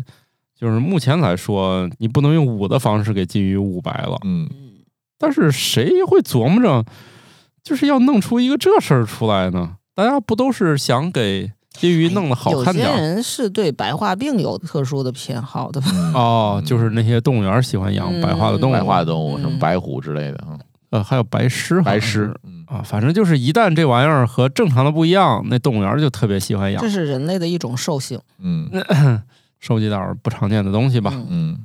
[0.58, 4.18] 就是目前来说，你不能用捂的方式给金鱼捂白了。
[4.24, 4.48] 嗯，
[5.18, 6.84] 但是谁会琢磨着，
[7.62, 9.76] 就是要弄出一个这事儿出来呢？
[9.94, 12.96] 大家不都是想给金鱼弄得好有些看点儿？
[12.96, 15.86] 人是对白化病有特殊的偏好的吧？
[15.92, 20.58] 嗯哦，就是那些动物园喜欢养嗯白化的动物，白化动物，嗯什么白虎之类的啊，
[20.94, 26.88] 呃，还有白狮，白狮，嗯，啊，反正就是一旦这玩意儿和正常的不一样，那动物园就特别喜欢养这。
[26.88, 28.16] 是人类的一种兽性。
[28.38, 28.70] 嗯，
[29.58, 31.10] 收集点儿不常见的东西吧。
[31.12, 31.58] 嗯嗯，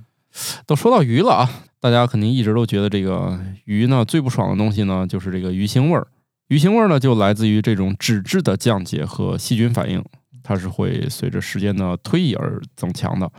[0.66, 1.50] 都说到鱼了啊，
[1.80, 6.08] 大家肯定一直都觉得这个鱼呢最不爽的东西呢就是这个鱼腥味儿。
[6.48, 10.04] 鱼腥味儿呢就来自于这种脂质的降解和细菌反应，
[10.42, 13.32] 它是会随着时间的推移而增强的。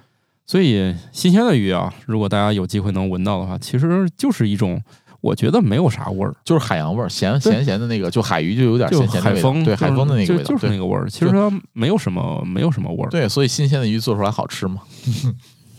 [0.46, 4.80] 所以新鲜的鱼啊，如果大家有机会能闻到的话，其实就是一种
[5.20, 11.08] 我觉得没有啥味儿，就是海洋味儿，咸咸咸的那个，就海鱼就有点咸咸的味道，海风，对海风的那个就味道，就是那个味儿。
[11.08, 13.10] 其实它没有什么没有什么味儿。
[13.10, 14.82] 对，所以新鲜的鱼做出来好吃嘛。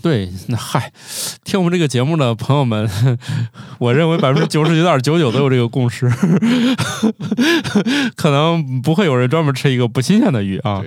[0.01, 0.91] 对，那嗨，
[1.43, 2.89] 听我们这个节目的朋友们，
[3.77, 6.09] 我认为百分之九十九点九九都有这个共识，
[8.17, 10.83] 可能不会有人专门吃一个不新鲜的鱼啊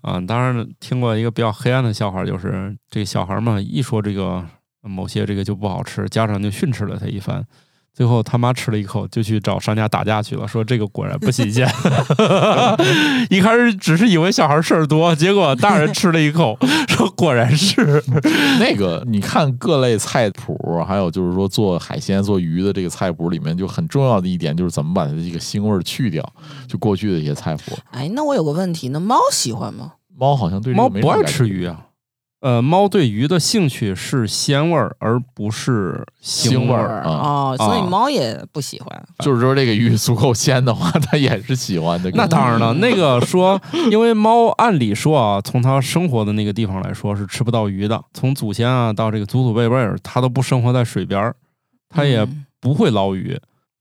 [0.00, 0.18] 啊！
[0.26, 4.42] 当然，听过一个比较黑暗的笑话，就是这个小孩嘛，一说这个
[4.80, 7.44] 某些这个就不好吃，家长就训斥了他一番。
[7.94, 11.64] 最后他妈吃了一口，就去找商家打架去了，说这个果然不新鲜。
[13.30, 18.02] 一开始只是以为小孩事儿多，结果大人吃了一口，说果然是。
[18.58, 26.28] 那个你看各类菜谱，还有就是说做海鲜、做鱼的这个菜谱里面，就很重要的一点就是怎么把它的这个腥味儿去掉。
[26.66, 29.92] 就过去的一些菜谱，哎，那我有个问题，那猫喜欢吗？
[30.18, 31.80] 猫好像对这猫不爱个没什么感觉吃鱼啊。
[32.44, 37.02] 呃，猫对鱼的兴趣是鲜味儿，而不是腥腥味味儿。
[37.04, 39.06] 哦，所以啊猫也不喜欢。
[39.20, 42.10] 就是说这个鱼足够鲜的话，它也是喜欢的。
[42.12, 43.58] 那当然了，那个说，
[43.90, 47.98] 因为猫按理说啊，从它生活的那个地方来说是吃不到鱼的。
[48.12, 51.34] 从祖先啊到这个祖祖辈辈儿，它都不生活在水边儿，
[51.88, 53.40] 它也嗯不会捞鱼。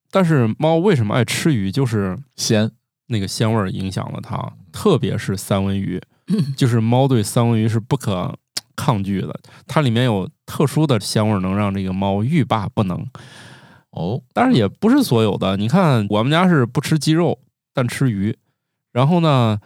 [0.09, 1.70] 但是猫为什么爱吃鱼？
[1.70, 2.72] 就是鲜，
[3.07, 6.01] 那个鲜味儿影响了它，特别是三文鱼。
[6.30, 8.34] 嗯就是猫对三文鱼是不可
[8.76, 9.34] 抗拒的，
[9.67, 13.05] 它里面有特殊的香味儿，能让这个猫欲罢不能。
[13.91, 17.38] 哦，但是也不是所有的，你看我们家是不吃鸡肉，
[17.74, 18.36] 但吃鱼，
[18.91, 19.59] 然后呢，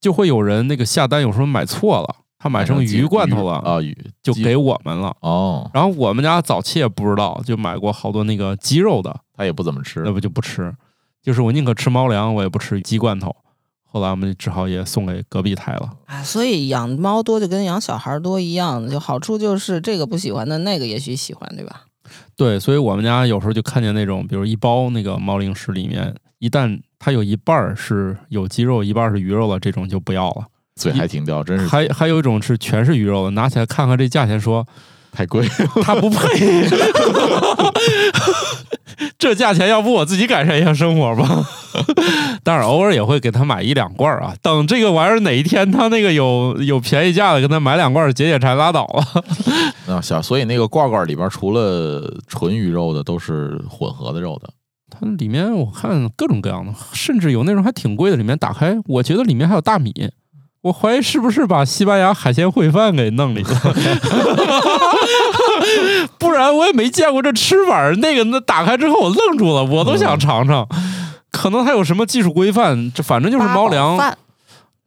[0.00, 5.16] 就会有人那个下单，有时候买错了，他买成鱼罐头了，啊，鱼就给我们了。
[5.20, 10.12] 哦，然后我们家早期也不知道，就买过好多那个鸡肉的，他也不怎么吃那。
[10.12, 10.74] 不就不吃，
[11.22, 13.34] 就是我宁可吃猫粮，我也不吃鸡罐头。
[13.92, 15.90] 后来我们只好也送给隔壁台了。
[16.06, 21.82] 啊，所以养猫多就跟养小孩多一样，就好处就是这个不喜欢的那个也许喜欢，对吧？
[22.36, 30.46] 对，所以我们家有时候就看见那种，比如一包那个猫零食里面，一旦它有一半儿是有鸡肉，一半儿是鱼肉了，这种就不要了。
[30.76, 34.66] 嘴还挺刁，真是还还有一种是全是鱼肉的，拿起来看看这价钱说，
[35.12, 35.46] 太贵。
[35.82, 36.66] 它不配。
[39.18, 41.46] 这价钱，要不我自己改善一下生活吧。
[42.42, 44.34] 当然，偶尔也会给他买一两罐儿啊。
[44.42, 49.24] 等这个玩意儿哪一天他那个有有便宜价的，给他买两罐解解馋拉倒了。
[49.94, 54.50] 啊，小，所以那个罐罐里边除了纯鱼肉的，都是混合的肉的。
[54.90, 59.92] 它里面我看各种各样的，甚至有那种还挺贵的，里面打开，我觉得里面还有大米。
[60.62, 63.48] 我怀疑是不是把西班牙海鲜烩饭给弄里了，
[66.18, 67.94] 不然我也没见过这吃法儿。
[67.96, 70.66] 那个那打开之后我愣住了，我都想尝尝。
[71.30, 74.18] 可能还有什么技术规范，这反正就是猫粮，饭，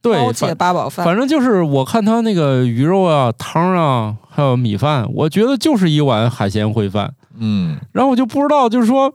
[0.01, 7.13] 对，反八宝饭，反正就是我看他那个鱼肉啊、汤啊，还有米饭，我觉得就是一碗海鲜烩饭。
[7.39, 9.11] 嗯，然后我就不知道，就是说，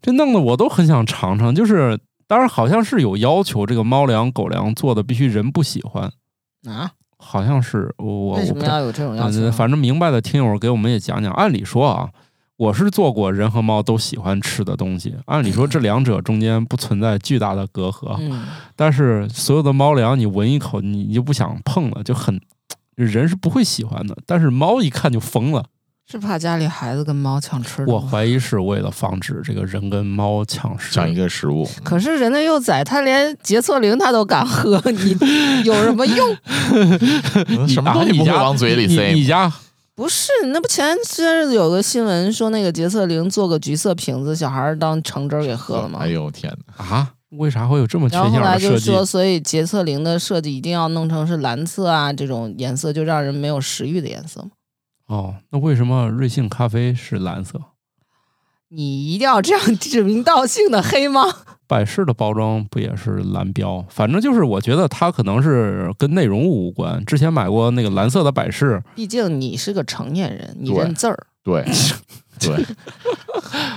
[0.00, 1.52] 这弄得我都很想尝尝。
[1.52, 1.98] 就是
[2.28, 6.12] 当然好像是有要求，这个猫粮、狗粮做的必须人不喜欢，
[6.66, 6.92] 啊？
[7.20, 9.50] 好像是我我为什么要有这种要求啊？
[9.50, 11.32] 嗯反正明白的听友给我们也讲讲。
[11.32, 12.10] 按理说啊，
[12.56, 18.16] 我是做过人和猫都喜欢吃的东西，按理说这两者中间不存在巨大的隔阂。
[18.20, 22.40] 嗯，但是所有的猫粮，你闻一口，你你就不想碰了，就很
[22.94, 24.16] 人是不会喜欢的。
[24.24, 25.64] 但是猫一看就疯了。
[26.10, 27.92] 是怕家里孩子跟猫抢吃的？
[27.92, 30.94] 我怀疑是为了防止这个人跟猫抢食。
[30.94, 31.68] 抢一个食物。
[31.84, 35.14] 可是人家幼崽，他连洁厕灵他都敢喝，你
[35.64, 36.34] 有什么用？
[37.48, 39.26] 嗯什么东西不会往嘴里塞你？
[39.26, 39.52] 家
[39.94, 46.08] 不是，那不前些日子有个新闻说那个洁厕灵做个橘色瓶子，小孩儿当橙汁儿给喝了吗哎？
[46.08, 46.84] 呦天哪！
[46.86, 47.10] 啊？
[47.32, 48.74] 为啥会有这么缺然后后心眼儿的设计？
[48.74, 54.48] 来就说，所以洁厕灵的设计一定要弄成是蓝色啊这种颜色，就让人没有食欲的颜色嘛。
[55.08, 57.60] 哦，那为什么瑞幸咖啡是蓝色？
[58.68, 61.22] 你一定要这样指名道姓的黑吗？
[61.66, 63.84] 百事的包装不也是蓝标？
[63.88, 67.02] 反正就是我觉得它可能是跟内容物无关。
[67.04, 71.26] 之前买过那个蓝色的百事，毕竟你是个成年人，你认字儿。
[71.42, 71.64] 对
[72.38, 72.62] 对，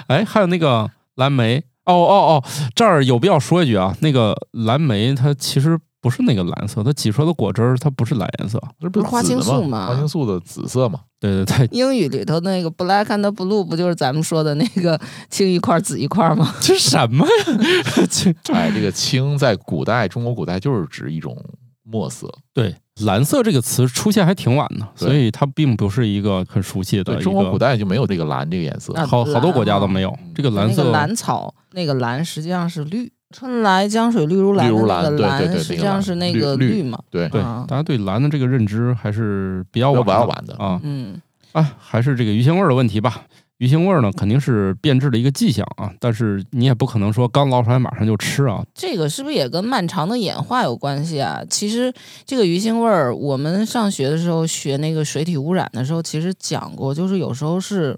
[0.08, 1.64] 哎，还有那个蓝莓。
[1.86, 2.44] 哦哦哦，
[2.76, 8.60] 这儿有必要说一句啊，那个蓝莓它其实不是那个蓝色，它挤出来的果汁儿它不是蓝颜色。
[8.80, 11.02] 这不不是花青素吗花青素的紫色嘛？
[11.20, 15.00] 对对对，英语里头那个 black and blue 不就是咱们说的那个
[15.30, 16.54] 青一块儿紫一块儿吗？
[16.60, 18.06] 这什么呀？
[18.10, 21.38] 青哎，这个青在古代中国古代就是指一种
[21.84, 22.28] 墨色。
[22.52, 27.60] 对，蓝色这个词出现还挺晚的，所以它并不是一个很熟悉的中国古。
[27.60, 28.92] 代就没有这个蓝这个颜色。
[28.94, 33.12] 啊好好多国家都没有嗯这个蓝色那个蓝草，那个蓝实际上是绿。
[33.32, 35.18] 春来江水绿如蓝的绿如蓝对
[35.48, 37.00] 对对实际上是那个绿绿嘛。
[37.10, 41.20] 对，对，啊大家对蓝的这个认知还是比较要晚晚晚的啊嗯，
[41.54, 43.24] 啊，还是这个鱼腥味儿的问题吧。
[43.58, 48.66] 鱼腥味儿呢，肯定是变质的一个迹象啊，但是你也不可能说刚捞出来马上就吃啊。
[48.74, 51.44] 这个是不是也跟漫长的演化有关系啊？
[51.48, 51.94] 其实
[52.26, 57.96] 这个鱼腥味儿，我们上学的时候学那个水体污染的时候，其实讲过，就是有时候是，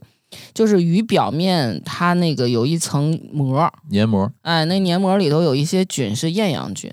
[0.54, 4.32] 就是鱼表面它那个有一层膜，黏膜。
[4.42, 6.92] 哎，那黏膜里头有一些菌是厌氧菌，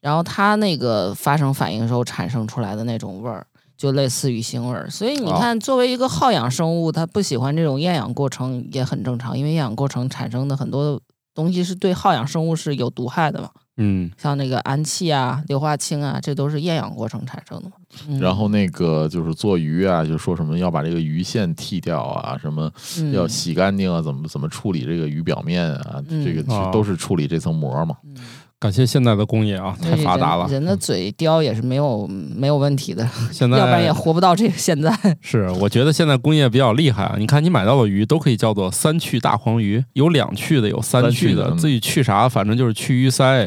[0.00, 4.88] 然后它那个发生反应的时候产生出来的那种味儿，就类似于腥味儿。
[4.90, 11.00] 所以你哦看，作为一个好氧生物，它不喜欢这种厌氧过程也很正常，因为厌氧过程产生的很多
[11.34, 17.72] 东西是对好氧生物是有毒害的嘛，嗯，像那个氨气啊、硫化氢啊，这都是厌氧过程产生的嘛。
[18.08, 27.96] 嗯、然后那个就是做鱼啊，就说什么要把这个鱼线剃掉啊，什么嗯要洗干净啊，怎么怎么处理这个鱼表面啊，嗯这个都是处理这层膜嘛。
[28.04, 28.14] 嗯
[28.58, 30.52] 感谢现在的工业啊，太发达了人。
[30.54, 34.90] 人的嘴叼也是没有没有问题的，现在要不然也活不到这个现在。
[35.20, 37.16] 是，我觉得现在工业比较厉害啊。
[37.18, 41.42] 你看，你买到的鱼都可以叫做三去大黄鱼，有两去的，有三三去的。
[41.44, 43.46] 去的嗯至于去啥，反正就是去鱼鳃、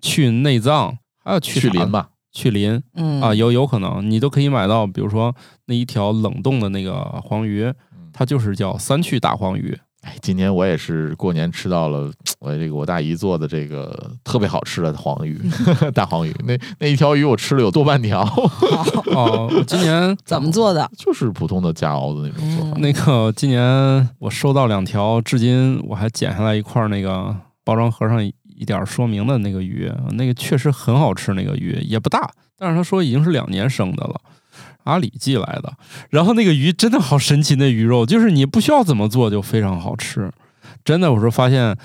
[0.00, 5.34] 去内脏，还有去啥去鳞吧，去鳞嗯啊，有有可能你都可以买到，比如说
[5.66, 7.72] 那一条冷冻的那个黄鱼，
[8.12, 9.78] 它就是叫三去大黄鱼。
[10.02, 15.38] 哎，今年我也是过年吃到了我这个我大姨做的这个特别好吃的黄鱼，
[15.92, 16.34] 大黄鱼。
[16.46, 18.22] 那那一条鱼我吃了有多半条，
[19.12, 20.90] 哦，我今年 怎么做的？
[20.96, 22.78] 就是普通的夹熬的那种做法。
[22.78, 28.24] 嗯那个今年我收到两条，至今我还剪下来一块儿那个包装盒上
[28.60, 34.20] 一点说明的那个鱼，那个确实很好吃，那个鱼也不大，但是他说已经是两年生的了。
[34.84, 35.72] 阿里寄来的，
[36.08, 40.30] 然后那个鱼真的好神奇，那鱼肉就是你不需要怎么做就非常好吃，
[40.82, 41.76] 真的，我说发现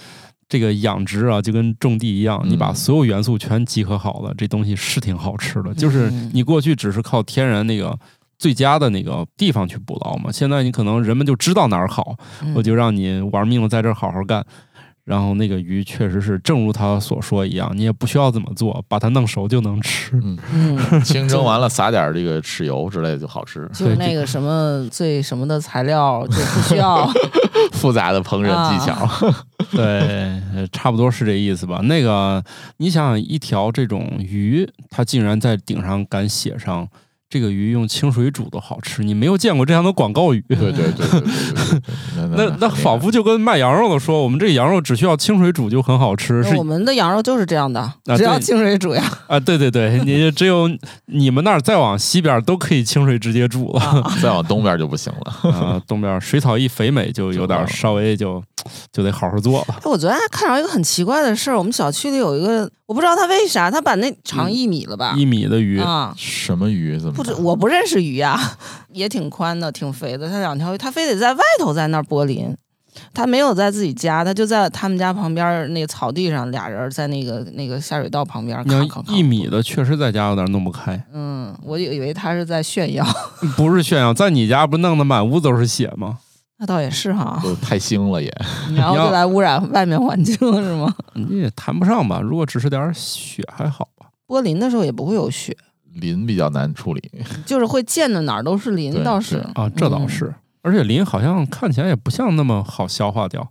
[0.48, 5.74] 这个养殖啊就跟种地一样，嗯你把所有元素全集合好了，这东西是挺好吃的。
[5.74, 8.00] 就是你过去只是靠天然那个
[8.40, 14.44] 最佳的那个地方去捕捞嘛，现在你可能人们就知道哪儿好，嗯我就让你玩命的在这儿好好干。
[15.06, 20.20] 然后那个鱼确实是正如他所说一样，你也不需要怎么做，把它弄熟就能吃。
[20.24, 23.70] 嗯，嗯，清蒸完了撒点这个豉油之类的就好吃。
[23.74, 27.08] 就是那个什么最什么的材料就不需要。
[27.72, 29.08] 复杂的烹饪技巧，
[29.72, 30.00] 对，
[30.54, 31.80] 呃差不多是这意思吧。
[31.84, 32.44] 那个，
[32.78, 36.88] 你想想，一条这种鱼，它竟然在顶上敢写上
[37.28, 40.44] 这个鱼用清水煮都好吃，你没有见过这样的广告语。
[40.48, 42.38] 对对对对对对对。
[42.38, 49.04] 那那仿佛就跟卖羊肉的说，我们这个羊肉只需要清水煮就很好吃，是我们的羊肉就是这样的，啊只要清水煮呀。
[49.28, 50.70] 啊，对对对，你只有
[51.08, 55.52] 你们那儿再往西边都可以清水直接煮了，啊 再往东边就不行了。
[55.52, 58.42] 啊，东边水草一肥美就有点稍微就
[58.92, 59.76] 就得好好做了。
[59.76, 65.16] 哎我昨天还看着一个很奇怪的事儿，我们小区里有一个，我不知道他为啥，他把那长一米了吧？
[65.18, 66.98] 一米的鱼，啊，什么鱼？
[66.98, 68.40] 怎么不知我不认识鱼呀、
[68.94, 70.30] 也挺宽的，挺肥的。
[70.30, 72.56] 他两条鱼，他非得在外头在那儿播林，
[73.14, 79.48] 他没有在自己家，他就在他们家旁边那个草地上，俩人在那个那个下水道旁边儿你一米。
[79.48, 81.02] 的，确实在家有点弄不开。
[81.14, 83.06] 嗯，我以为他是在炫耀，
[83.56, 86.18] 不是炫耀，在你家不弄得满屋都是血吗？
[86.58, 87.40] 那倒也是哈。
[87.44, 88.34] 都太腥了也。
[88.76, 90.94] 然后就来污染外面环境是吗？
[91.16, 92.20] 你也谈不上吧。
[92.22, 94.08] 如果只是点血还好吧。
[94.28, 95.56] 剥林的时候也不会有雪，
[95.94, 97.12] 鳞比较难处理，
[97.46, 100.34] 就是会溅的哪儿都是林，对倒是啊，这倒是。
[100.62, 103.48] 而且磷好像看起来也不像那么好消化掉。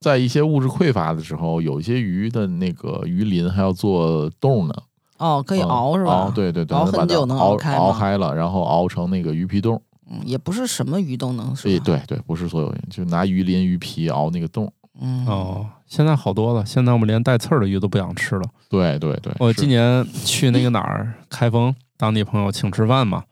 [0.00, 4.74] 在一些物质匮乏的时候，有一些鱼的那个鱼鳞还要做冻呢，
[5.18, 6.12] 哦，可以嗯熬是吧？
[6.12, 7.78] 熬，对对对，熬很久能熬开吗？
[7.78, 9.80] 熬开了，然后熬成那个鱼皮冻。
[10.12, 11.84] 嗯，也不是什么鱼都能是对吧？
[11.84, 14.70] 对对，不是所有鱼，就拿鱼鳞、鱼皮熬那个冻。
[15.00, 16.66] 嗯，哦，现在好多了。
[16.66, 18.42] 现在我们连带刺儿的鱼都不想吃了。
[18.68, 23.24] 对对对，我今年去那个哪儿开封，当地朋友请吃饭嘛，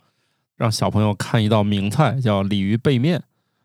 [0.56, 3.22] 让小朋友看一道名菜叫鲤鱼背面，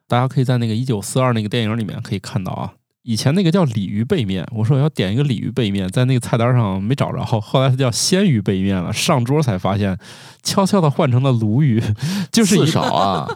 [0.07, 2.73] 大家可以在那个一九四二那个电影里面可以看到啊。
[3.07, 8.91] 以前那个叫鲤鱼背面，我说我要点一个鲤鱼背面，在那个菜单上没找着，后来它叫鲜鱼背面了。
[8.91, 9.95] 上桌才发现，
[10.41, 11.79] 悄悄的换成了鲈鱼，
[12.31, 13.27] 就是一刺少啊，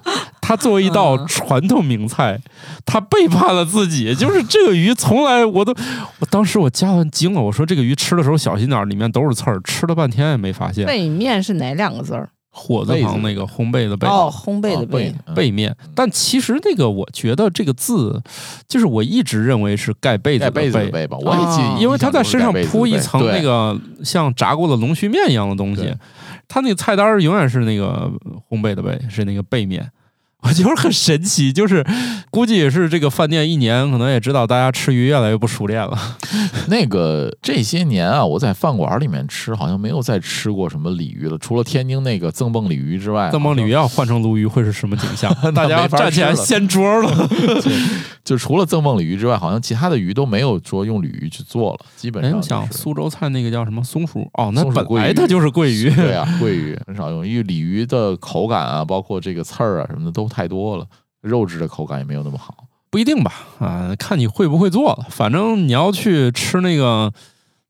[0.41, 2.41] 它作为一道嗯传统名菜，
[2.83, 4.13] 它背叛了自己。
[4.17, 5.71] 就是这个鱼从来我都，
[6.19, 10.87] 我当时我家人惊了，我说这个鱼吃的时候小心点儿，里面都是刺儿，吃了半天也没发现。
[10.87, 12.29] 背面是哪两个字儿？
[12.51, 15.75] 火字旁那个烘焙的焙，哦，烘焙的焙背面。
[15.95, 18.21] 但其实那个，我觉得这个字，
[18.67, 25.97] 就是我一直认为是盖被子的盖被子的被，吧，我也记哦，因为它在身上铺一层那个个像炸过的龙须面一样的东西对，
[26.47, 28.11] 它那个菜单儿永远是那个
[28.49, 29.89] 烘焙的焙，是那个背面。
[30.41, 31.85] 我觉得很神奇，就是
[32.31, 36.17] 估计也是这个饭店一年，可能也知道大家吃鱼越来越不熟练了。
[36.69, 45.33] 那个这些年啊，我在饭馆里面吃，好像没有再吃过什么鲤鱼了，除了天津那个赠蹦鲤鱼之外，赠蹦鲤鱼要换成鲈鱼会是什么景象？
[45.53, 47.29] 大家 站起来掀桌了。
[48.23, 54.29] 就除了赠蹦鲤鱼之外，好像其他的鱼都没有说用鲤鱼去做了，基本哎，上我想就是苏州菜那个叫什么松鼠？
[54.33, 55.89] 哦，那本来它就是桂鱼。
[55.89, 60.87] 对啊，桂鱼很少用，因为鲤鱼的口感啊，包括这个刺儿啊什么的都太多了，
[61.21, 62.65] 肉质的口感也没有那么好。
[62.91, 63.33] 不一定吧？
[63.59, 65.05] 啊，看你会不会做了。
[65.09, 67.11] 反正你要去吃那个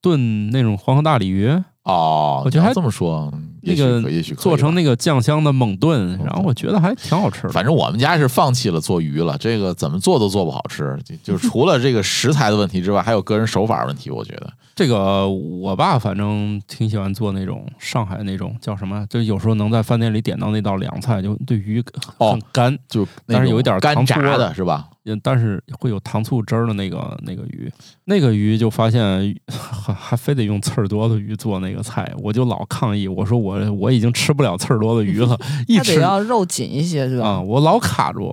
[0.02, 1.48] 炖那种黄河大鲤鱼，
[1.84, 7.50] 哦，我觉得还这么说，那个也许做成那个酱香的猛炖，然后我觉得还挺好吃的。
[7.50, 10.98] 反正我们家是放弃了做鱼了，这个怎么做都做不好吃。
[11.04, 14.10] 就就是 除了这个食材的问题之外，还有个人手法问题。
[14.10, 21.84] 我觉得这个我爸反正挺喜欢做那种上海那种叫什么，就有时候能在饭店里点到那道凉菜，就对鱼
[22.18, 24.88] 哦很干，就但是有一点种干炸的是吧？
[24.92, 27.72] 嗯但是会有糖醋汁儿的那个那个鱼，
[28.04, 35.38] 那个鱼就发现 还还非得用刺儿多的鱼做那个菜，我就老抗议，我说我我已经吃不了刺儿多的鱼了，
[35.68, 37.28] 一吃要肉紧一些，是吧？
[37.28, 38.32] 啊，我老卡住。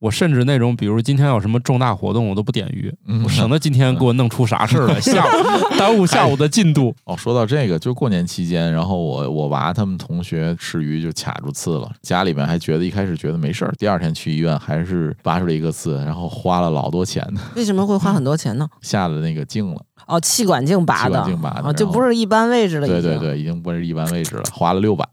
[0.00, 2.92] 我甚至那种，比如今天有什么重大活动，我都不点鱼，
[3.26, 5.30] 省得今天给我弄出啥事儿来，下午
[5.78, 6.94] 耽误下午的进度。
[7.04, 18.68] 哦，说到这个，就过年期间，然后我我娃他们同学吃鱼就卡住刺了，家里面还觉得一开始觉得没事儿，第二天去医院还是拔出了一个刺，然后花了老多钱呢，为什么会花很多钱呢？
[18.82, 19.80] 下了那个镜了。
[20.06, 23.02] 哦，气管镜拔气的，管镜拔的啊，就不是一般位置了，已经。
[23.02, 25.08] 对对对，已经不是一般位置了，花了六百，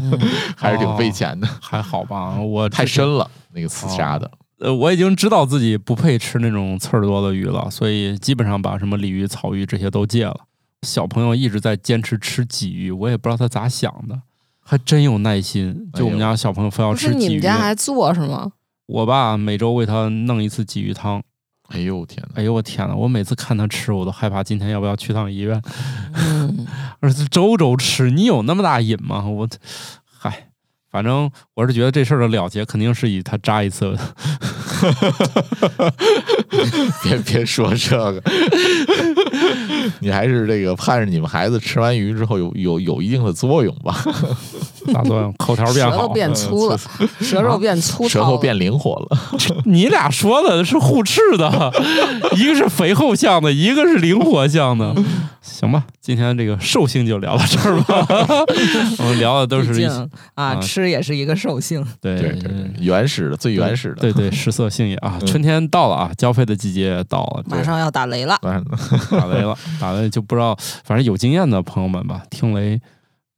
[0.00, 0.18] 嗯
[0.56, 4.30] 还是挺费钱的，还好吧，我太深了那个刺杀的。
[4.58, 10.36] 呃，我已经知道自己不配吃那种刺儿多的鱼了，所以基本上把什么鲤鱼、草鱼这些都戒了。
[10.82, 14.22] 小朋友一直在坚持吃鲫鱼，我也不知道他咋想的，
[14.60, 15.88] 还真有耐心。
[15.92, 18.50] 就我们家小朋友非要吃鲫鱼，们家还做是吗？
[18.86, 21.22] 我爸每周为他弄一次鲫鱼汤。
[21.68, 22.40] 哎呦天哪！
[22.40, 25.60] 哎呦我天呐，我每次看他吃，我都害怕今天要不要去趟医院。
[26.14, 26.66] 嗯，
[27.00, 29.24] 而且周周吃，你有那么大瘾吗？
[29.26, 29.48] 我，
[30.18, 30.48] 嗨，
[30.90, 33.96] 反正我是觉得这事儿的了结肯定是以他扎一次
[37.02, 38.22] 别别说这个，
[40.00, 43.94] 你还是这个盼着你们孩子吃完鱼之后有有有一定的作用吧，
[44.92, 46.08] 大作用，口条变舌头好。
[46.08, 46.78] 变粗了，
[47.20, 49.18] 舌头变粗舌头变灵活了。
[49.64, 51.72] 你俩说的是互斥的，
[52.36, 54.94] 一个是肥厚向的，一个是灵活向的。
[55.42, 58.06] 行吧，今天这个兽性就聊到这儿吧。
[58.98, 61.84] 我们聊的都是啊，啊吃也是一个兽性。
[62.00, 63.96] 对对对对，原始的最原始的。
[64.00, 72.80] 对对，食色性也啊，嗯春天到了啊，交配的季节到了，马上要打雷了，打雷了，打雷就不知道，反正有经验的朋友们吧，听雷，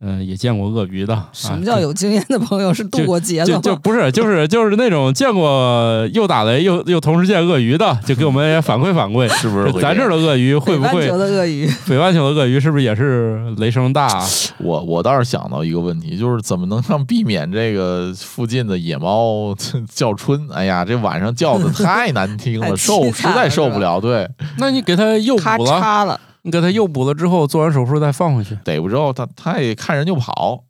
[0.00, 1.20] 嗯、也见过鳄鱼的。
[1.32, 3.46] 什么叫有经验的朋友是渡过劫的？
[3.46, 3.62] 就了吗？
[3.62, 14.06] 就不是，就是就是那种见过又打雷又又同时见鳄鱼的，就给我们也反馈反馈，是不是咱这儿的鳄鱼会不会北半球的鳄鱼，北半球的鳄鱼是不是也是雷声大？
[14.18, 14.24] 啊
[14.58, 19.54] 我我倒是想到一个问题，就是怎么能让避免这个附近的野猫
[19.92, 20.48] 叫春？
[20.52, 24.00] 哎呀，这晚上叫的太难听了， 受实在受不了。
[24.00, 24.28] 对，
[24.58, 28.56] 那你给它诱咔捕了，嚓了，你给他诱捕了之后，做完手术再放回去。
[28.64, 30.64] 逮不着他他也看人就跑。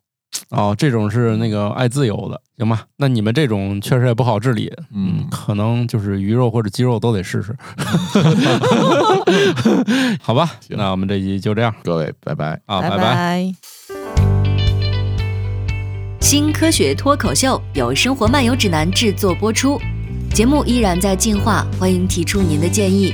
[0.49, 2.83] 哦，这种是那个爱自由的，行吧？
[2.97, 7.55] 那你们这种确实也不好治理，嗯可能就是鱼肉或者鸡肉都得试试。
[10.21, 12.59] 好吧，那我们这集就这样各位，拜拜。
[12.65, 12.97] 啊，拜拜。
[12.97, 13.53] 拜。
[16.19, 19.79] 新科学脱口秀由生活漫游指南制作播出，
[20.33, 23.13] 节目依然在进化，欢迎提出您的建议，